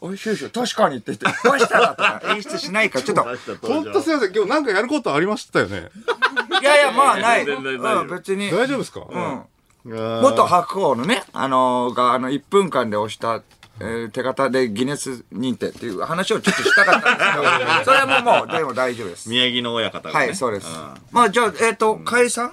[0.00, 3.66] おいシューシュー確かにって言って「どうしたら?」とか演出しないから ちょっと。
[3.66, 5.90] 本当すいません今日なんかやることありましたよね。
[6.60, 8.02] いやいやまあない、全然大丈夫。
[8.02, 8.50] うん、別に。
[8.50, 9.42] 大丈夫ですか、うん。
[9.84, 13.42] 元元白鵬のね、あのーが、あの、1分間で押した、
[13.80, 19.28] えー手形でギネス認定っていう話をちょっとしたかったんですけど、 それはもう、もう、でも大丈夫です。
[19.30, 20.26] 宮城の親方がね。
[20.26, 20.66] はい、そうです。
[20.66, 20.94] ん。
[21.12, 22.52] まあ、じゃあ、えっ、と、解散？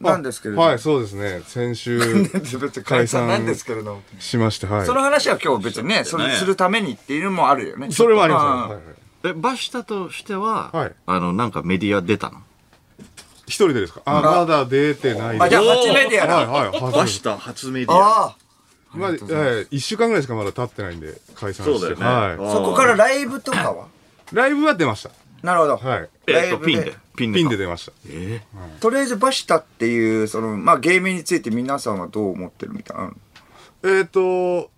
[0.00, 0.60] なんですけれど。
[0.60, 0.66] も。
[0.66, 1.42] はいそうですね。
[1.46, 2.00] 先週
[2.84, 3.94] 解散なんですけれど。
[3.94, 4.02] も。
[4.18, 4.86] しましてはい。
[4.86, 7.90] その話は今日別にね、それするためにっていうのもあるよね。
[7.90, 8.50] それはあります、うん。
[8.50, 8.82] はいはい。
[9.26, 10.92] え、バシタとしては、はい。
[11.06, 12.42] あの、なんかメディア出たの？
[13.46, 14.02] 一人でですか？
[14.04, 14.64] あまだ。
[14.64, 16.42] 出てないあ、じゃあは初メディアだ。
[16.42, 17.96] いはい初バシタ初メディア。
[17.96, 18.36] ああ、
[18.94, 21.78] まあ、えー、1週間ぐらいしかまだ経ってないんで解散して。
[21.78, 21.96] そうだよ
[22.36, 22.44] ね。
[22.44, 23.86] はそこからライブとかは？
[24.32, 25.10] いライブは出ました。
[25.42, 25.76] なるほど。
[25.76, 26.08] はい。
[26.26, 26.94] えっと、ピンで。
[27.16, 27.38] ピンで。
[27.38, 27.92] ピンで出ました。
[28.08, 28.42] え
[28.80, 33.12] とりあえずバシタっていう、その、まあ、芸名について皆さんはどう思ってるみたいな。
[33.84, 34.70] えっ、ー、と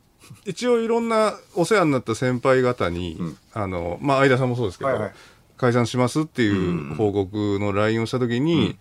[0.45, 3.19] 一応いろんなお世話になった先輩方に、
[3.53, 5.13] あのまあ相田さんもそうですけど、はいはい。
[5.57, 8.77] 解散しますっていう報告の LINE をした時に、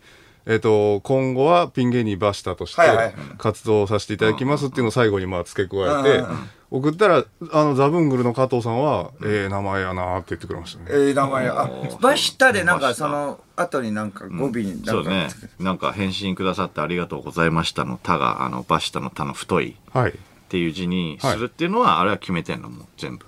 [0.45, 3.13] えっ、と今後はピン芸人バシタとしてはいはい。
[3.37, 6.25] 活動させていただきますっていうのを最後にまあ付け加えて、
[6.71, 10.85] 送ったらあのザブングルの加藤さんは「ええ名前やな」って言ってくれましたね。
[10.89, 11.69] えー、名前、あ、
[12.01, 15.29] バシタでなんかその後になんか語尾になんか、そうね。
[15.59, 20.11] なんか返信くださってありがとうございましたの「た」が、あの、バシタの「た」の太いはい。
[20.11, 20.13] っ
[20.47, 22.69] ていう字にするっていうのは、あれは決めてんの？
[22.69, 23.25] もう全部。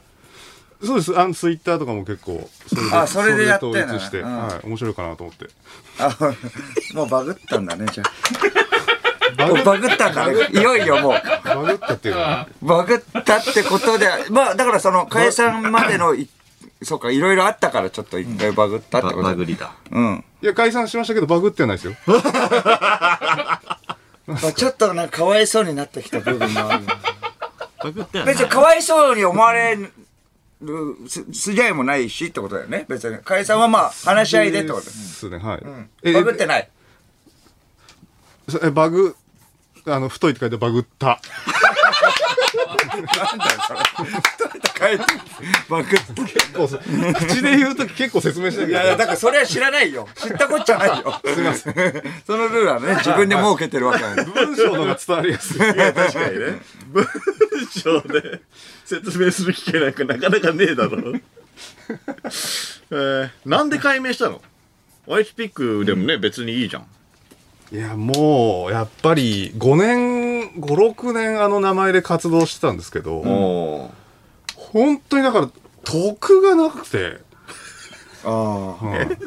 [0.84, 1.20] そうです。
[1.20, 5.48] あのツイッターとかも結構それであそれでやってんだね統一して、うんはい、面白いかなと思って。
[6.00, 6.18] あ、
[6.94, 9.48] もうバグったんだね、じゃあ。
[9.48, 10.34] もうバグったんだね。
[10.52, 11.22] いよいよもう。
[11.44, 16.30] バグったっていうのはバグったってことで、まあ、だからその解散までのい
[16.84, 19.72] そうか、いろいろあったからちょっと一回バグったってバことバグりだ。
[19.92, 20.24] うん。
[20.44, 21.96] いや、解散しましたけど、バグってはないですよ。
[24.28, 26.84] まあちょっとなんかかわいそうになってきた部分もある。
[27.84, 29.78] バグってはない別にかわいそうに思われ
[30.62, 32.86] るす筋合いもないしってことだよね。
[32.90, 33.18] 別に。
[33.24, 34.86] 解散はまあ話し合いでってこと。
[34.86, 35.58] ですね、は
[36.04, 36.14] い。
[36.14, 36.70] バグってない。
[38.50, 39.16] そえバグ、
[39.86, 41.20] あの、太いって書いてバグった。
[42.98, 43.80] なんだよ、それ。
[44.78, 45.04] 書いて
[45.70, 46.22] バグって。
[46.34, 50.08] 結構せ、口で言うとき結構説明しなきゃいやいや、だからそれは知らないよ。
[50.16, 51.22] 知ったこっちゃないよ。
[51.26, 51.74] すいません。
[52.26, 54.24] そのルールはね、自分で設けてるわけなんで。
[54.26, 55.58] 文章の方が伝わりやすい。
[55.60, 56.62] 確かにね。
[56.92, 57.06] 文
[57.70, 58.42] 章で
[58.86, 61.14] 説明する機会なんかなかなかねえだろ。
[62.92, 64.42] えー、なんで解明したの？
[65.10, 66.86] アイスピックでもね、別にいいじゃん。
[67.72, 73.92] いや、もう、やっぱり、5年、5、6年あの名前で活動してたんですけど、お
[74.72, 75.50] 本当にだから、
[75.84, 77.20] 得がなくて、
[78.24, 78.86] ああ。
[78.86, 79.18] うん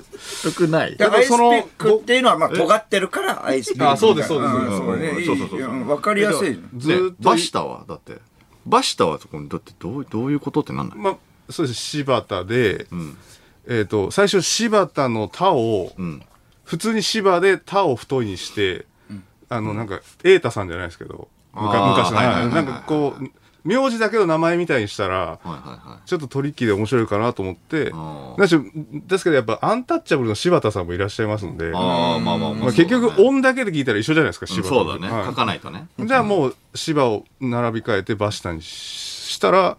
[0.42, 0.96] 得ない。
[0.96, 3.88] でアイスピそのックっていうのは、まあ、尖ってるから、アイスピック。
[3.88, 5.20] あそうですそうですんそうね。
[5.20, 6.58] いいそうそうそうそうんわかりやすい。
[6.76, 8.18] ずーっと、バシタはだって。
[8.66, 11.16] バシタはそこに、だってどうどういうことってなんだまあ、
[11.50, 13.16] そうです、柴田で、ん
[13.66, 16.22] えっ、と、最初柴田の田を、うん。
[16.64, 18.86] 普通に柴で田を太いにして、
[19.48, 23.30] あの、なんか、瑛太さんじゃないですけど、昔の、はいはいはいはいなんかこう、
[23.64, 25.54] 名字だけど名前みたいにしたら、はいは
[25.84, 26.08] いはい。
[26.08, 27.92] ちょっとトリッキーで面白いかなと思って、
[28.46, 28.56] し
[29.06, 32.52] ですけどやっぱアンタッチャブルの柴田さんもいらっしゃいますんで、ああ、まあまあまあ。
[32.54, 35.12] まあ、結局音だけで聞いたら一緒じゃないですか、柴田そうだね。
[35.12, 35.86] はい書かないとね。
[35.98, 39.76] じゃあもう芝を並び替えてバシタにししたら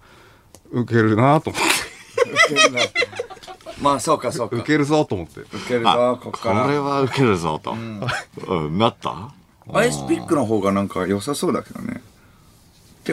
[0.72, 2.92] 受けるなと思って
[3.82, 4.56] まあ、そうか、そうか。
[4.58, 6.68] 受けるぞと思って受けるあぞ、こっこから。
[6.68, 7.72] れは受けるぞと。
[8.48, 9.32] うん、なった？
[9.74, 12.02] アイスピックの方がなんか良さそうだけどね。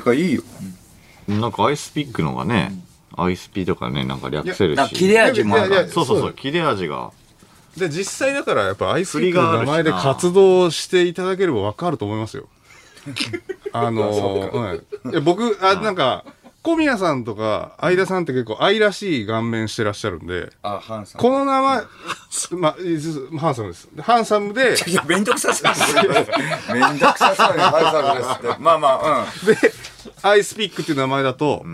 [0.01, 0.43] てか、いいよ。
[1.29, 2.73] なんかアイスピックのがね、
[3.17, 5.09] アイスピとかね、なんか略せるなんか切し。
[5.09, 5.89] れ味もある。
[5.89, 7.11] そうそうそう、切れ味が。
[7.79, 12.49] で実際だからやっぱアイスピックの名前で活動していただければ分かると思いますよ。
[13.73, 14.79] あのはい
[15.11, 16.25] いや僕あなんか
[16.69, 21.21] 小宮さんとか相田さんって結構愛らしい顔面してらっしゃるんであ、ハンさん。
[21.21, 21.83] この名前
[22.53, 25.79] まあハンサムですでハンサムでいや、めんどくさそうに。
[26.79, 28.63] めんどくさそうにハンサムですって。
[28.63, 29.55] まあまあ、うん。
[29.55, 29.57] で、
[30.21, 31.65] アイスピックっていう名前だと、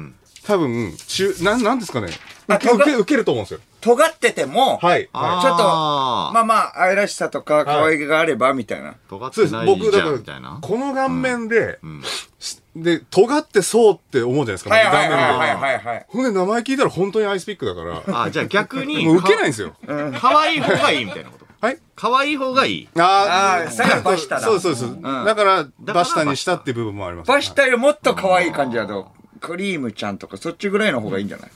[0.47, 2.09] 多分、中、なん、なんですかね。
[2.47, 3.61] あ受け、受け受けると思うんですよ。
[3.81, 5.05] 尖ってても、はい。
[5.05, 8.95] ちょっとあまあまあ、愛らしさとか可愛げがあれば、みたいな。
[9.09, 9.35] 尖っい。
[9.35, 9.51] そうです。
[9.53, 10.59] てない僕、だじゃん、みからたいな、。
[10.61, 12.03] この顔面で、ん
[12.39, 14.71] しで、尖ってそうって思うじゃないですか。
[14.71, 15.39] はいはいはい顔面で。
[15.39, 16.07] はいはいはい。
[16.09, 19.75] ほんで、名前聞いたら本当にアイスピックだから、あ、じゃあ逆に、もう受けないんですよ。
[20.21, 21.45] 可愛い方がいいみたいなこと？
[21.61, 21.79] はい。
[21.97, 22.89] 可愛い方がいい。
[22.99, 25.03] ああーさらにバシタだそうそうです。
[25.03, 27.29] だから、バシタにしたっていう部分もあります。
[27.29, 29.09] バシタよりもっと可愛い感じだと、
[29.45, 31.51] クリームちゃんとかそっちぐらいの方がいいんじゃない？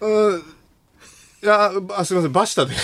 [0.00, 0.42] うん。
[1.40, 2.74] いや、あ、すみません、バシタで。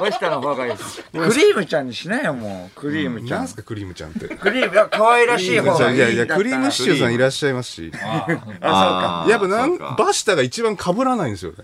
[0.00, 0.72] バシタの方がいい。
[1.12, 2.80] クリームちゃんにしなよ、もう。
[2.80, 3.56] クリームちゃんなんす。
[3.56, 4.28] か、クリームちゃんって。
[4.28, 5.96] クリーム、いや可愛らしい方がいい。
[5.96, 7.90] いやいや、だったらクリームシチューさんいらっしゃいますし。
[8.62, 11.56] あーやっぱなん、そうかバシタが一番被らないんですよね。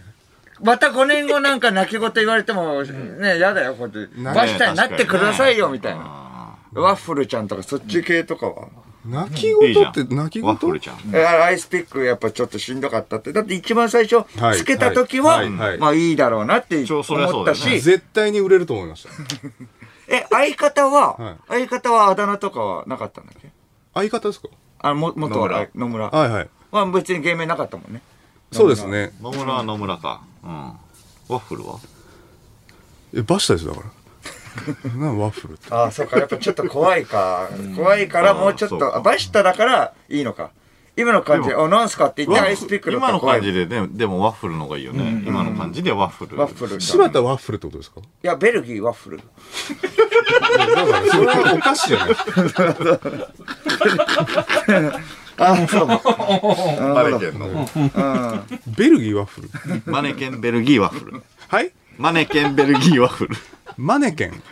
[0.61, 4.19] また5年後なんか泣き言言われても、ね、やだよ、こうやって。
[4.21, 6.01] ねバシタになってくださいよ、みたいな。
[6.05, 8.67] あワッフルちゃんとかそっち系とかは。
[9.07, 10.51] 泣き言って、泣き言？
[10.51, 13.33] アイスピックやっぱちょっとしんどかったって。
[13.33, 19.11] だって一番最初はいつけた時は、はいはいまあいいだろうなって思ったし、絶対に売れると思いました。
[20.09, 23.51] え、相方は、はい相方はあだ名とかはなかったんだっけ？
[23.95, 24.49] 相方ですか？
[24.79, 26.09] あ、も、元は野村。
[26.11, 26.49] はいはい。
[26.73, 28.01] まあ別に芸名なかったもんね。
[28.53, 29.13] そうですね。
[29.21, 30.23] 野村は野村か。
[30.43, 30.51] うん。
[30.51, 30.77] ワ
[31.29, 31.79] ッフルは？
[33.15, 33.93] え、バシタですよだから。
[35.19, 35.67] ワッフルって。
[35.71, 36.19] ああ、そうか。
[36.19, 37.49] やっぱちょっと怖いか。
[37.77, 40.51] 怖いからもうちょっと、あバシタだからいいのか。
[40.97, 43.19] 今の感じで、あ、なんすかって言ってアイスピック今の。
[43.19, 45.25] 感じでね、でもワッフルの方がいいよね。
[45.27, 46.39] 今の感じでワッフル。
[46.39, 46.77] ワッフル。
[46.77, 48.01] い柴田ワッフルってことですか？
[48.23, 49.21] や、ベルギーワッフル。
[51.11, 52.11] それはお菓子じゃない
[55.37, 55.87] あ、そう。
[56.95, 57.67] マネケンの。
[58.77, 59.51] ベルギーワッフル？
[59.87, 61.21] マネケンベルギーワッフル。
[61.49, 61.73] はい？
[61.99, 63.37] マネケンベルギーワッフル。
[63.77, 64.33] マネケン？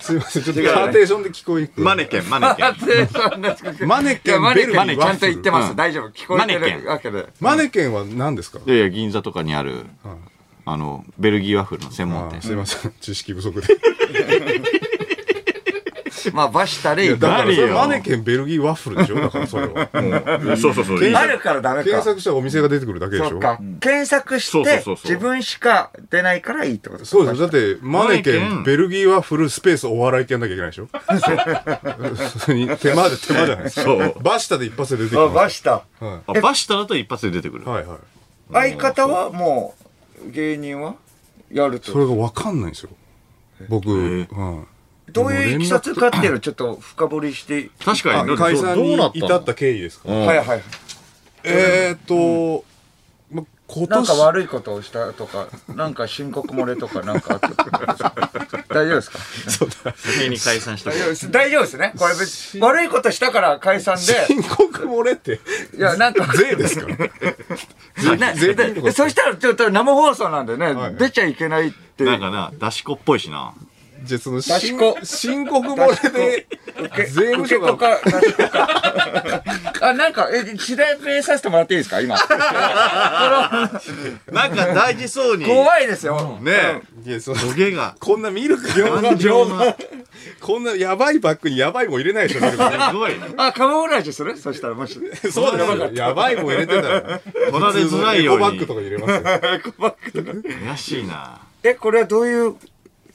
[0.00, 3.88] すいません、ちょっとパーテーションで聞こえにくいマネケン、マネケン。
[3.88, 5.70] マネケン、マネケベルギーンちゃんと言ってます。
[5.70, 6.08] うん大丈夫。
[6.10, 7.26] 聞こえてマネケンるわけで。
[7.40, 8.58] マネケンは何ですか？
[8.64, 9.84] いやいや、銀座とかにある、
[10.64, 12.40] あの、ベルギーワッフルの専門店。
[12.42, 13.66] すいません、知識不足で。
[16.34, 19.16] まあ、バシタでいいだからそれマネケンベルギーワッフルでしょ？
[19.20, 20.38] だからそれは。
[20.40, 20.98] もうそうそうそう。
[21.00, 21.84] 検あるからダメか。
[21.84, 23.30] 検索したらお店が出てくるだけでしょ？
[23.30, 23.58] そっか。
[23.80, 27.48] 検索して自分しか出ないからいいってことそうですよ。
[27.48, 30.88] だって、マネケンン、ベルギーはフルスペースお笑いってやんなきゃいけないでしょ？
[32.76, 33.82] 手間で手間じゃないですか。
[33.88, 34.14] そう。
[34.22, 35.82] バシタで一発で出てきあ、まバシタ。
[35.98, 36.04] す。
[36.04, 37.64] はあバシタだと一発で出てくる。
[37.64, 37.68] い。
[37.68, 37.98] はいはい。
[38.52, 39.74] 相方はも
[40.26, 40.94] う、芸人は？
[41.52, 41.92] やると？
[41.92, 42.90] それがわかんないんですよ。
[43.68, 44.77] 僕、えはい。
[45.12, 47.70] どういういきさつかっていうのをちょっと深掘りして。
[47.84, 48.32] 確かに。
[48.32, 50.08] あ解散にどうなったの至った経緯ですか？
[50.10, 50.62] うんはいはい。
[51.44, 52.64] えーっと、
[53.30, 58.64] ま、今なんか年、悪いことをしたとか、なんか申告漏れとかなんかあったとか？
[58.68, 59.18] 大丈夫ですか？
[59.96, 61.30] 先に解散した大丈夫です。
[61.30, 61.92] 大丈夫ですね。
[61.96, 64.02] これ別に悪いことしたから解散で。
[64.26, 65.40] 申告漏れって、
[65.76, 66.26] いや、なんか。
[66.36, 67.10] 税ですかね
[68.34, 72.04] 税金とかでそしたらちょっと生放送なんでね、はい出ちゃいけないって。
[72.04, 73.54] なんかな、出し子っぽいしな。
[74.08, 76.46] じゃあその、し申子申告漏れで、
[77.08, 78.00] 税務署が、か。
[79.82, 82.16] あ、なんか、え、調べさせてもらっていいですか今。
[84.32, 85.44] なんか大事そうに。
[85.44, 86.38] 怖いですよ。
[86.40, 87.96] ねいや、そのトゲが。
[88.00, 88.66] こんなミルク
[89.02, 89.76] 感情が。
[90.40, 93.12] こんなやばいバッグにやばいもん入れないでしょ、すごい。
[93.36, 94.38] あ、カモフラージュする？
[94.38, 94.94] そしたらもし。
[94.94, 95.90] そうですよ。
[95.92, 97.20] やばいもん入れてたら。
[97.52, 98.74] 取られづらいようにエコバッグと。
[98.74, 100.24] か入れますよ。
[100.66, 101.40] 怪しいな。
[101.62, 102.56] え、これはどういう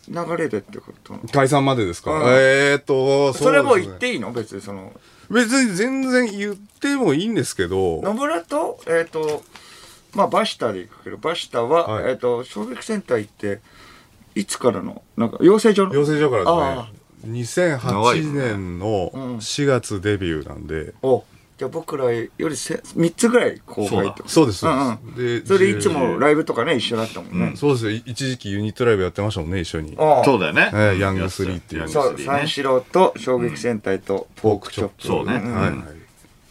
[0.10, 2.12] 流れでってこと解散までですか？
[2.12, 2.22] うん。
[2.28, 4.32] えーっと、それもう言っうていいの？
[4.34, 4.92] 別にその。
[5.30, 9.42] 別に全然言ってもいいんですけど、野村と、えっ、と、
[10.14, 12.12] まあ、バシタで行くけど、バシタは、はい。
[12.12, 13.62] えっ、と、衝撃センター行って、
[14.36, 15.94] いつからの、なんか、養成所の？
[15.96, 16.90] 養成所からあ
[17.24, 19.38] ですね、2008年のうん。
[19.38, 21.24] 4月デビューなんで、お
[21.56, 25.48] じゃあ僕らよりせ3つぐらい後輩とそうです、そううんです。
[25.48, 27.54] それいつも10ライブとかね、一緒だったもんね。
[27.56, 28.02] そうですよ。
[28.06, 29.96] 一時期ユニットライブやってましたもんね、一緒に。
[30.00, 30.72] ああそうだよね。
[30.74, 35.04] えーヤングスリーっていうそう、ヤングスリーね三四郎と衝撃戦隊とポークチョップ。
[35.04, 35.84] そうねんはいはい。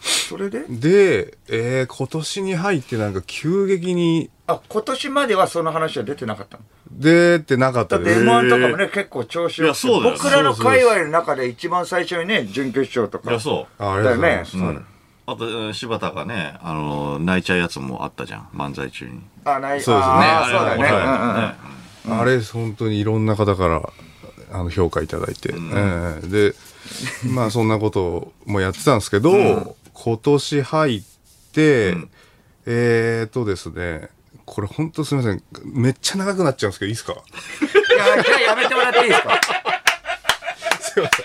[0.00, 0.64] それで？
[0.68, 6.62] で、えー今年に入ってなんか急激にあ、今年まではその話は出てなかったの？
[6.90, 8.20] 出てなかっだってたです。
[8.22, 13.30] M1 とかもね、結構調子よく僕らの界隈の中で一番最初にね、準決勝とか。
[13.30, 13.82] いや、そう。
[13.82, 14.59] あありがとうございます。
[14.59, 14.84] だよねはい
[15.26, 18.48] あと、うん柴田がね、あの、泣いちゃうやつもあったじゃん。
[18.54, 19.12] 漫才中に。
[19.12, 19.80] ね、あ、ない。
[19.80, 20.14] そうですね。
[20.14, 20.84] あーそうだね。
[20.84, 22.16] あれうんうんうん。
[22.16, 23.82] はあれ、本当にいろんな方から
[24.52, 26.54] あの評価いただいて、ええで、
[27.32, 31.02] まあそんなこともやってたんですけど、今年入っ
[31.52, 31.96] て、
[32.66, 34.08] えーっとですね、
[34.44, 37.14] これ本当すみません、めっちゃ長くなっちゃうんですけど、いいですか？
[38.48, 39.40] やめてもらっていいですか？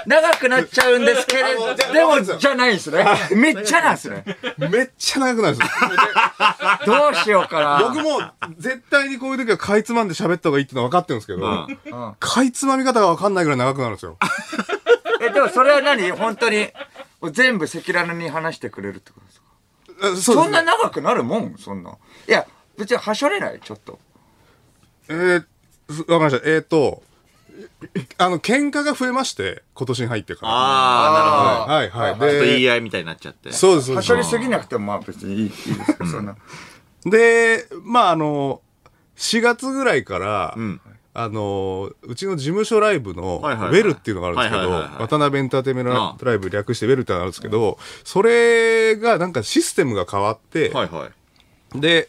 [0.05, 3.05] 長くなっちゃうんですけれど、でも、じゃないんですね。
[3.35, 4.23] めっちゃなんですね。
[4.57, 5.75] めっちゃ長くなるんですよ。
[6.85, 7.79] どうしようかな。
[7.93, 8.21] 僕も
[8.57, 14.17] 絶対にこういう時はかいつまんで喋った方がいいってのは分かってるんですけど、うんうんかいつまみ方が分かんないぐらい長くなるんですよ。
[15.21, 16.11] え、でもそれは何？
[16.11, 16.69] 本当に、
[17.31, 19.47] 全部赤裸々に話してくれるってことですか？
[19.99, 21.55] あそうですそんな長くなるもん？
[21.57, 21.91] そんな。
[22.27, 22.45] いや、
[22.77, 23.99] 別にはしょれないちょっと。
[25.09, 25.43] えー、
[25.89, 26.47] すわかりました。
[26.49, 27.01] えーっと、
[28.17, 30.51] あの、喧嘩が増えまして、今年に入ってから。
[30.51, 31.99] ああ、なるほど。
[32.01, 32.19] はいはい。
[32.19, 33.51] ちょっと言いで、合いみたいになっちゃって。
[33.51, 36.35] そうです、そうですはしょりすぎなくてもまあ別にいいいいですけど、そんな。
[37.05, 38.61] で、まああの、
[39.17, 40.79] 4月ぐらいから、ん
[41.13, 51.09] あの、うちの事務所ライブの、ウはいはいはいェルっていうのがあるんですけど、はいはいはいはい渡辺エンターテインメンあトライブ略してウェルってのがあるんですけど、それがなんかシステムが変わって、はいは
[51.75, 51.79] い。
[51.79, 52.07] で、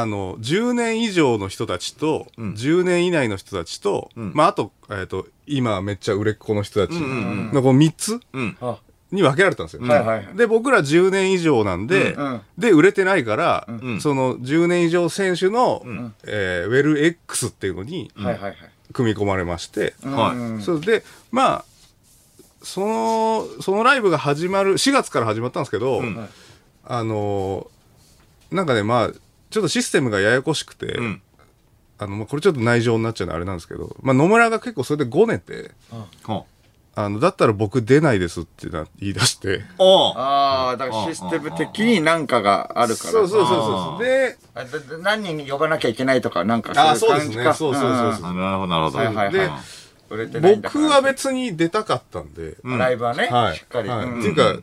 [0.00, 8.56] あの、10年以上の人たちと、10年以内の人たちと、まあ、あと、えっ、と、今めっちゃ売れっ子の人たちのこの3つうん。
[8.60, 8.78] あ、
[9.12, 9.82] に分けられたんですよ。
[9.82, 10.36] はいはいはい。
[10.36, 12.24] で、僕ら10年以上なんで、うん。
[12.24, 12.40] うん。
[12.58, 14.00] で、売れてないから、ん。
[14.00, 15.82] その10年以上選手の、
[16.24, 18.56] えーウェル X っていうのにはいはいはい。
[18.92, 20.36] 組み込まれまして、はい。
[20.36, 21.64] うんそれで、まあ、
[22.62, 26.28] その、そのライブが始まる、4月から始まったんですけど、ん。
[26.84, 27.76] あのー
[28.48, 29.10] なんかね、まあ、
[29.50, 31.22] ちょっとシステムがややこしくて、うん。
[31.98, 35.70] あの、まあ、これちょっと内情になっちゃうのはあれなんですけど、まあ、野村が結構それでごねて、
[36.24, 36.46] ほ
[36.94, 37.08] あ。
[37.08, 43.10] の、だったら僕出ないですってな言い出して、うおうああ、だからシステム的になんかがあるから。
[43.10, 44.04] そうそうそうそう。
[44.04, 47.54] で、あだだ何人呼ばなきゃいけないとか、なんかあーそういう感じか。
[47.54, 47.90] そうですね。
[47.90, 48.98] そうそうそうそあなるほど、なるほど。
[48.98, 49.50] はいはいはいで
[50.08, 50.56] 売れてない。
[50.56, 52.78] んだから僕は別に出たかったんで、うん。
[52.78, 53.56] ライブはね、はい。
[53.56, 53.88] しっかり。
[53.88, 54.06] はい。
[54.06, 54.18] うん。
[54.20, 54.62] っていうか、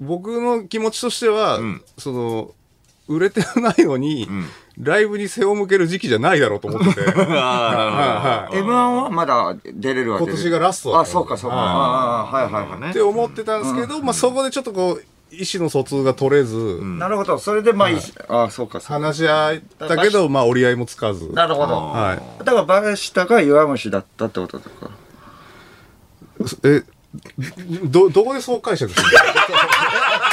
[0.00, 1.82] 僕の気持ちとしては、ん。
[1.98, 2.54] その、
[3.10, 4.46] 売れてないのに、ん
[4.78, 8.94] ライブに背を向ける時期じゃないだろうと思ってて、 ああ、なるほどは。
[8.96, 11.56] M1 はまだ出れるわけ今年がラストあ、そうかそうか。
[11.56, 12.80] はいああ、はいはいはい。
[12.80, 17.38] ねって思ってたんですけど、まあそこでちょっとこう、意思の疎通が取れず、なるほど。
[17.38, 18.14] それでまあいいし。
[18.28, 19.06] ああ、そうかそうか。
[19.06, 21.30] 話し合ったけど、まあ折り合いもつかず。
[21.32, 21.74] なるほど。
[21.74, 22.44] はい。
[22.44, 24.90] だからバシタが弱虫だったってこととか。
[26.64, 26.84] え、
[27.84, 29.04] ど、どこでそう解釈する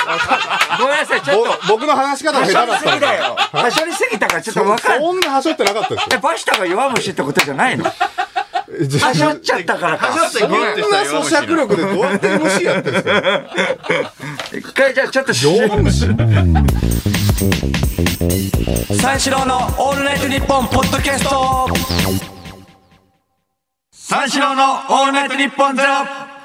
[0.80, 1.68] ごめんなさい、ちょっと。
[1.68, 3.36] ぼ僕の話し方が下手だっただよ。
[3.52, 5.00] はしょりすぎたからちょっとわかんない。
[5.00, 7.86] そんなはしょってなかったですえ、よバシタが弱虫ってことじゃないの？
[7.86, 10.08] はしょっちゃったからか。
[10.08, 13.12] はしょってギュッてそんな咀嚼力でどうやって MC やってるんですか
[14.54, 16.08] 一回じゃあちょっとし弱虫
[19.02, 21.68] 三四郎のオールナイトニッポンポッドキャスト
[23.92, 26.37] 三四郎のオールナイトニッポンゼロ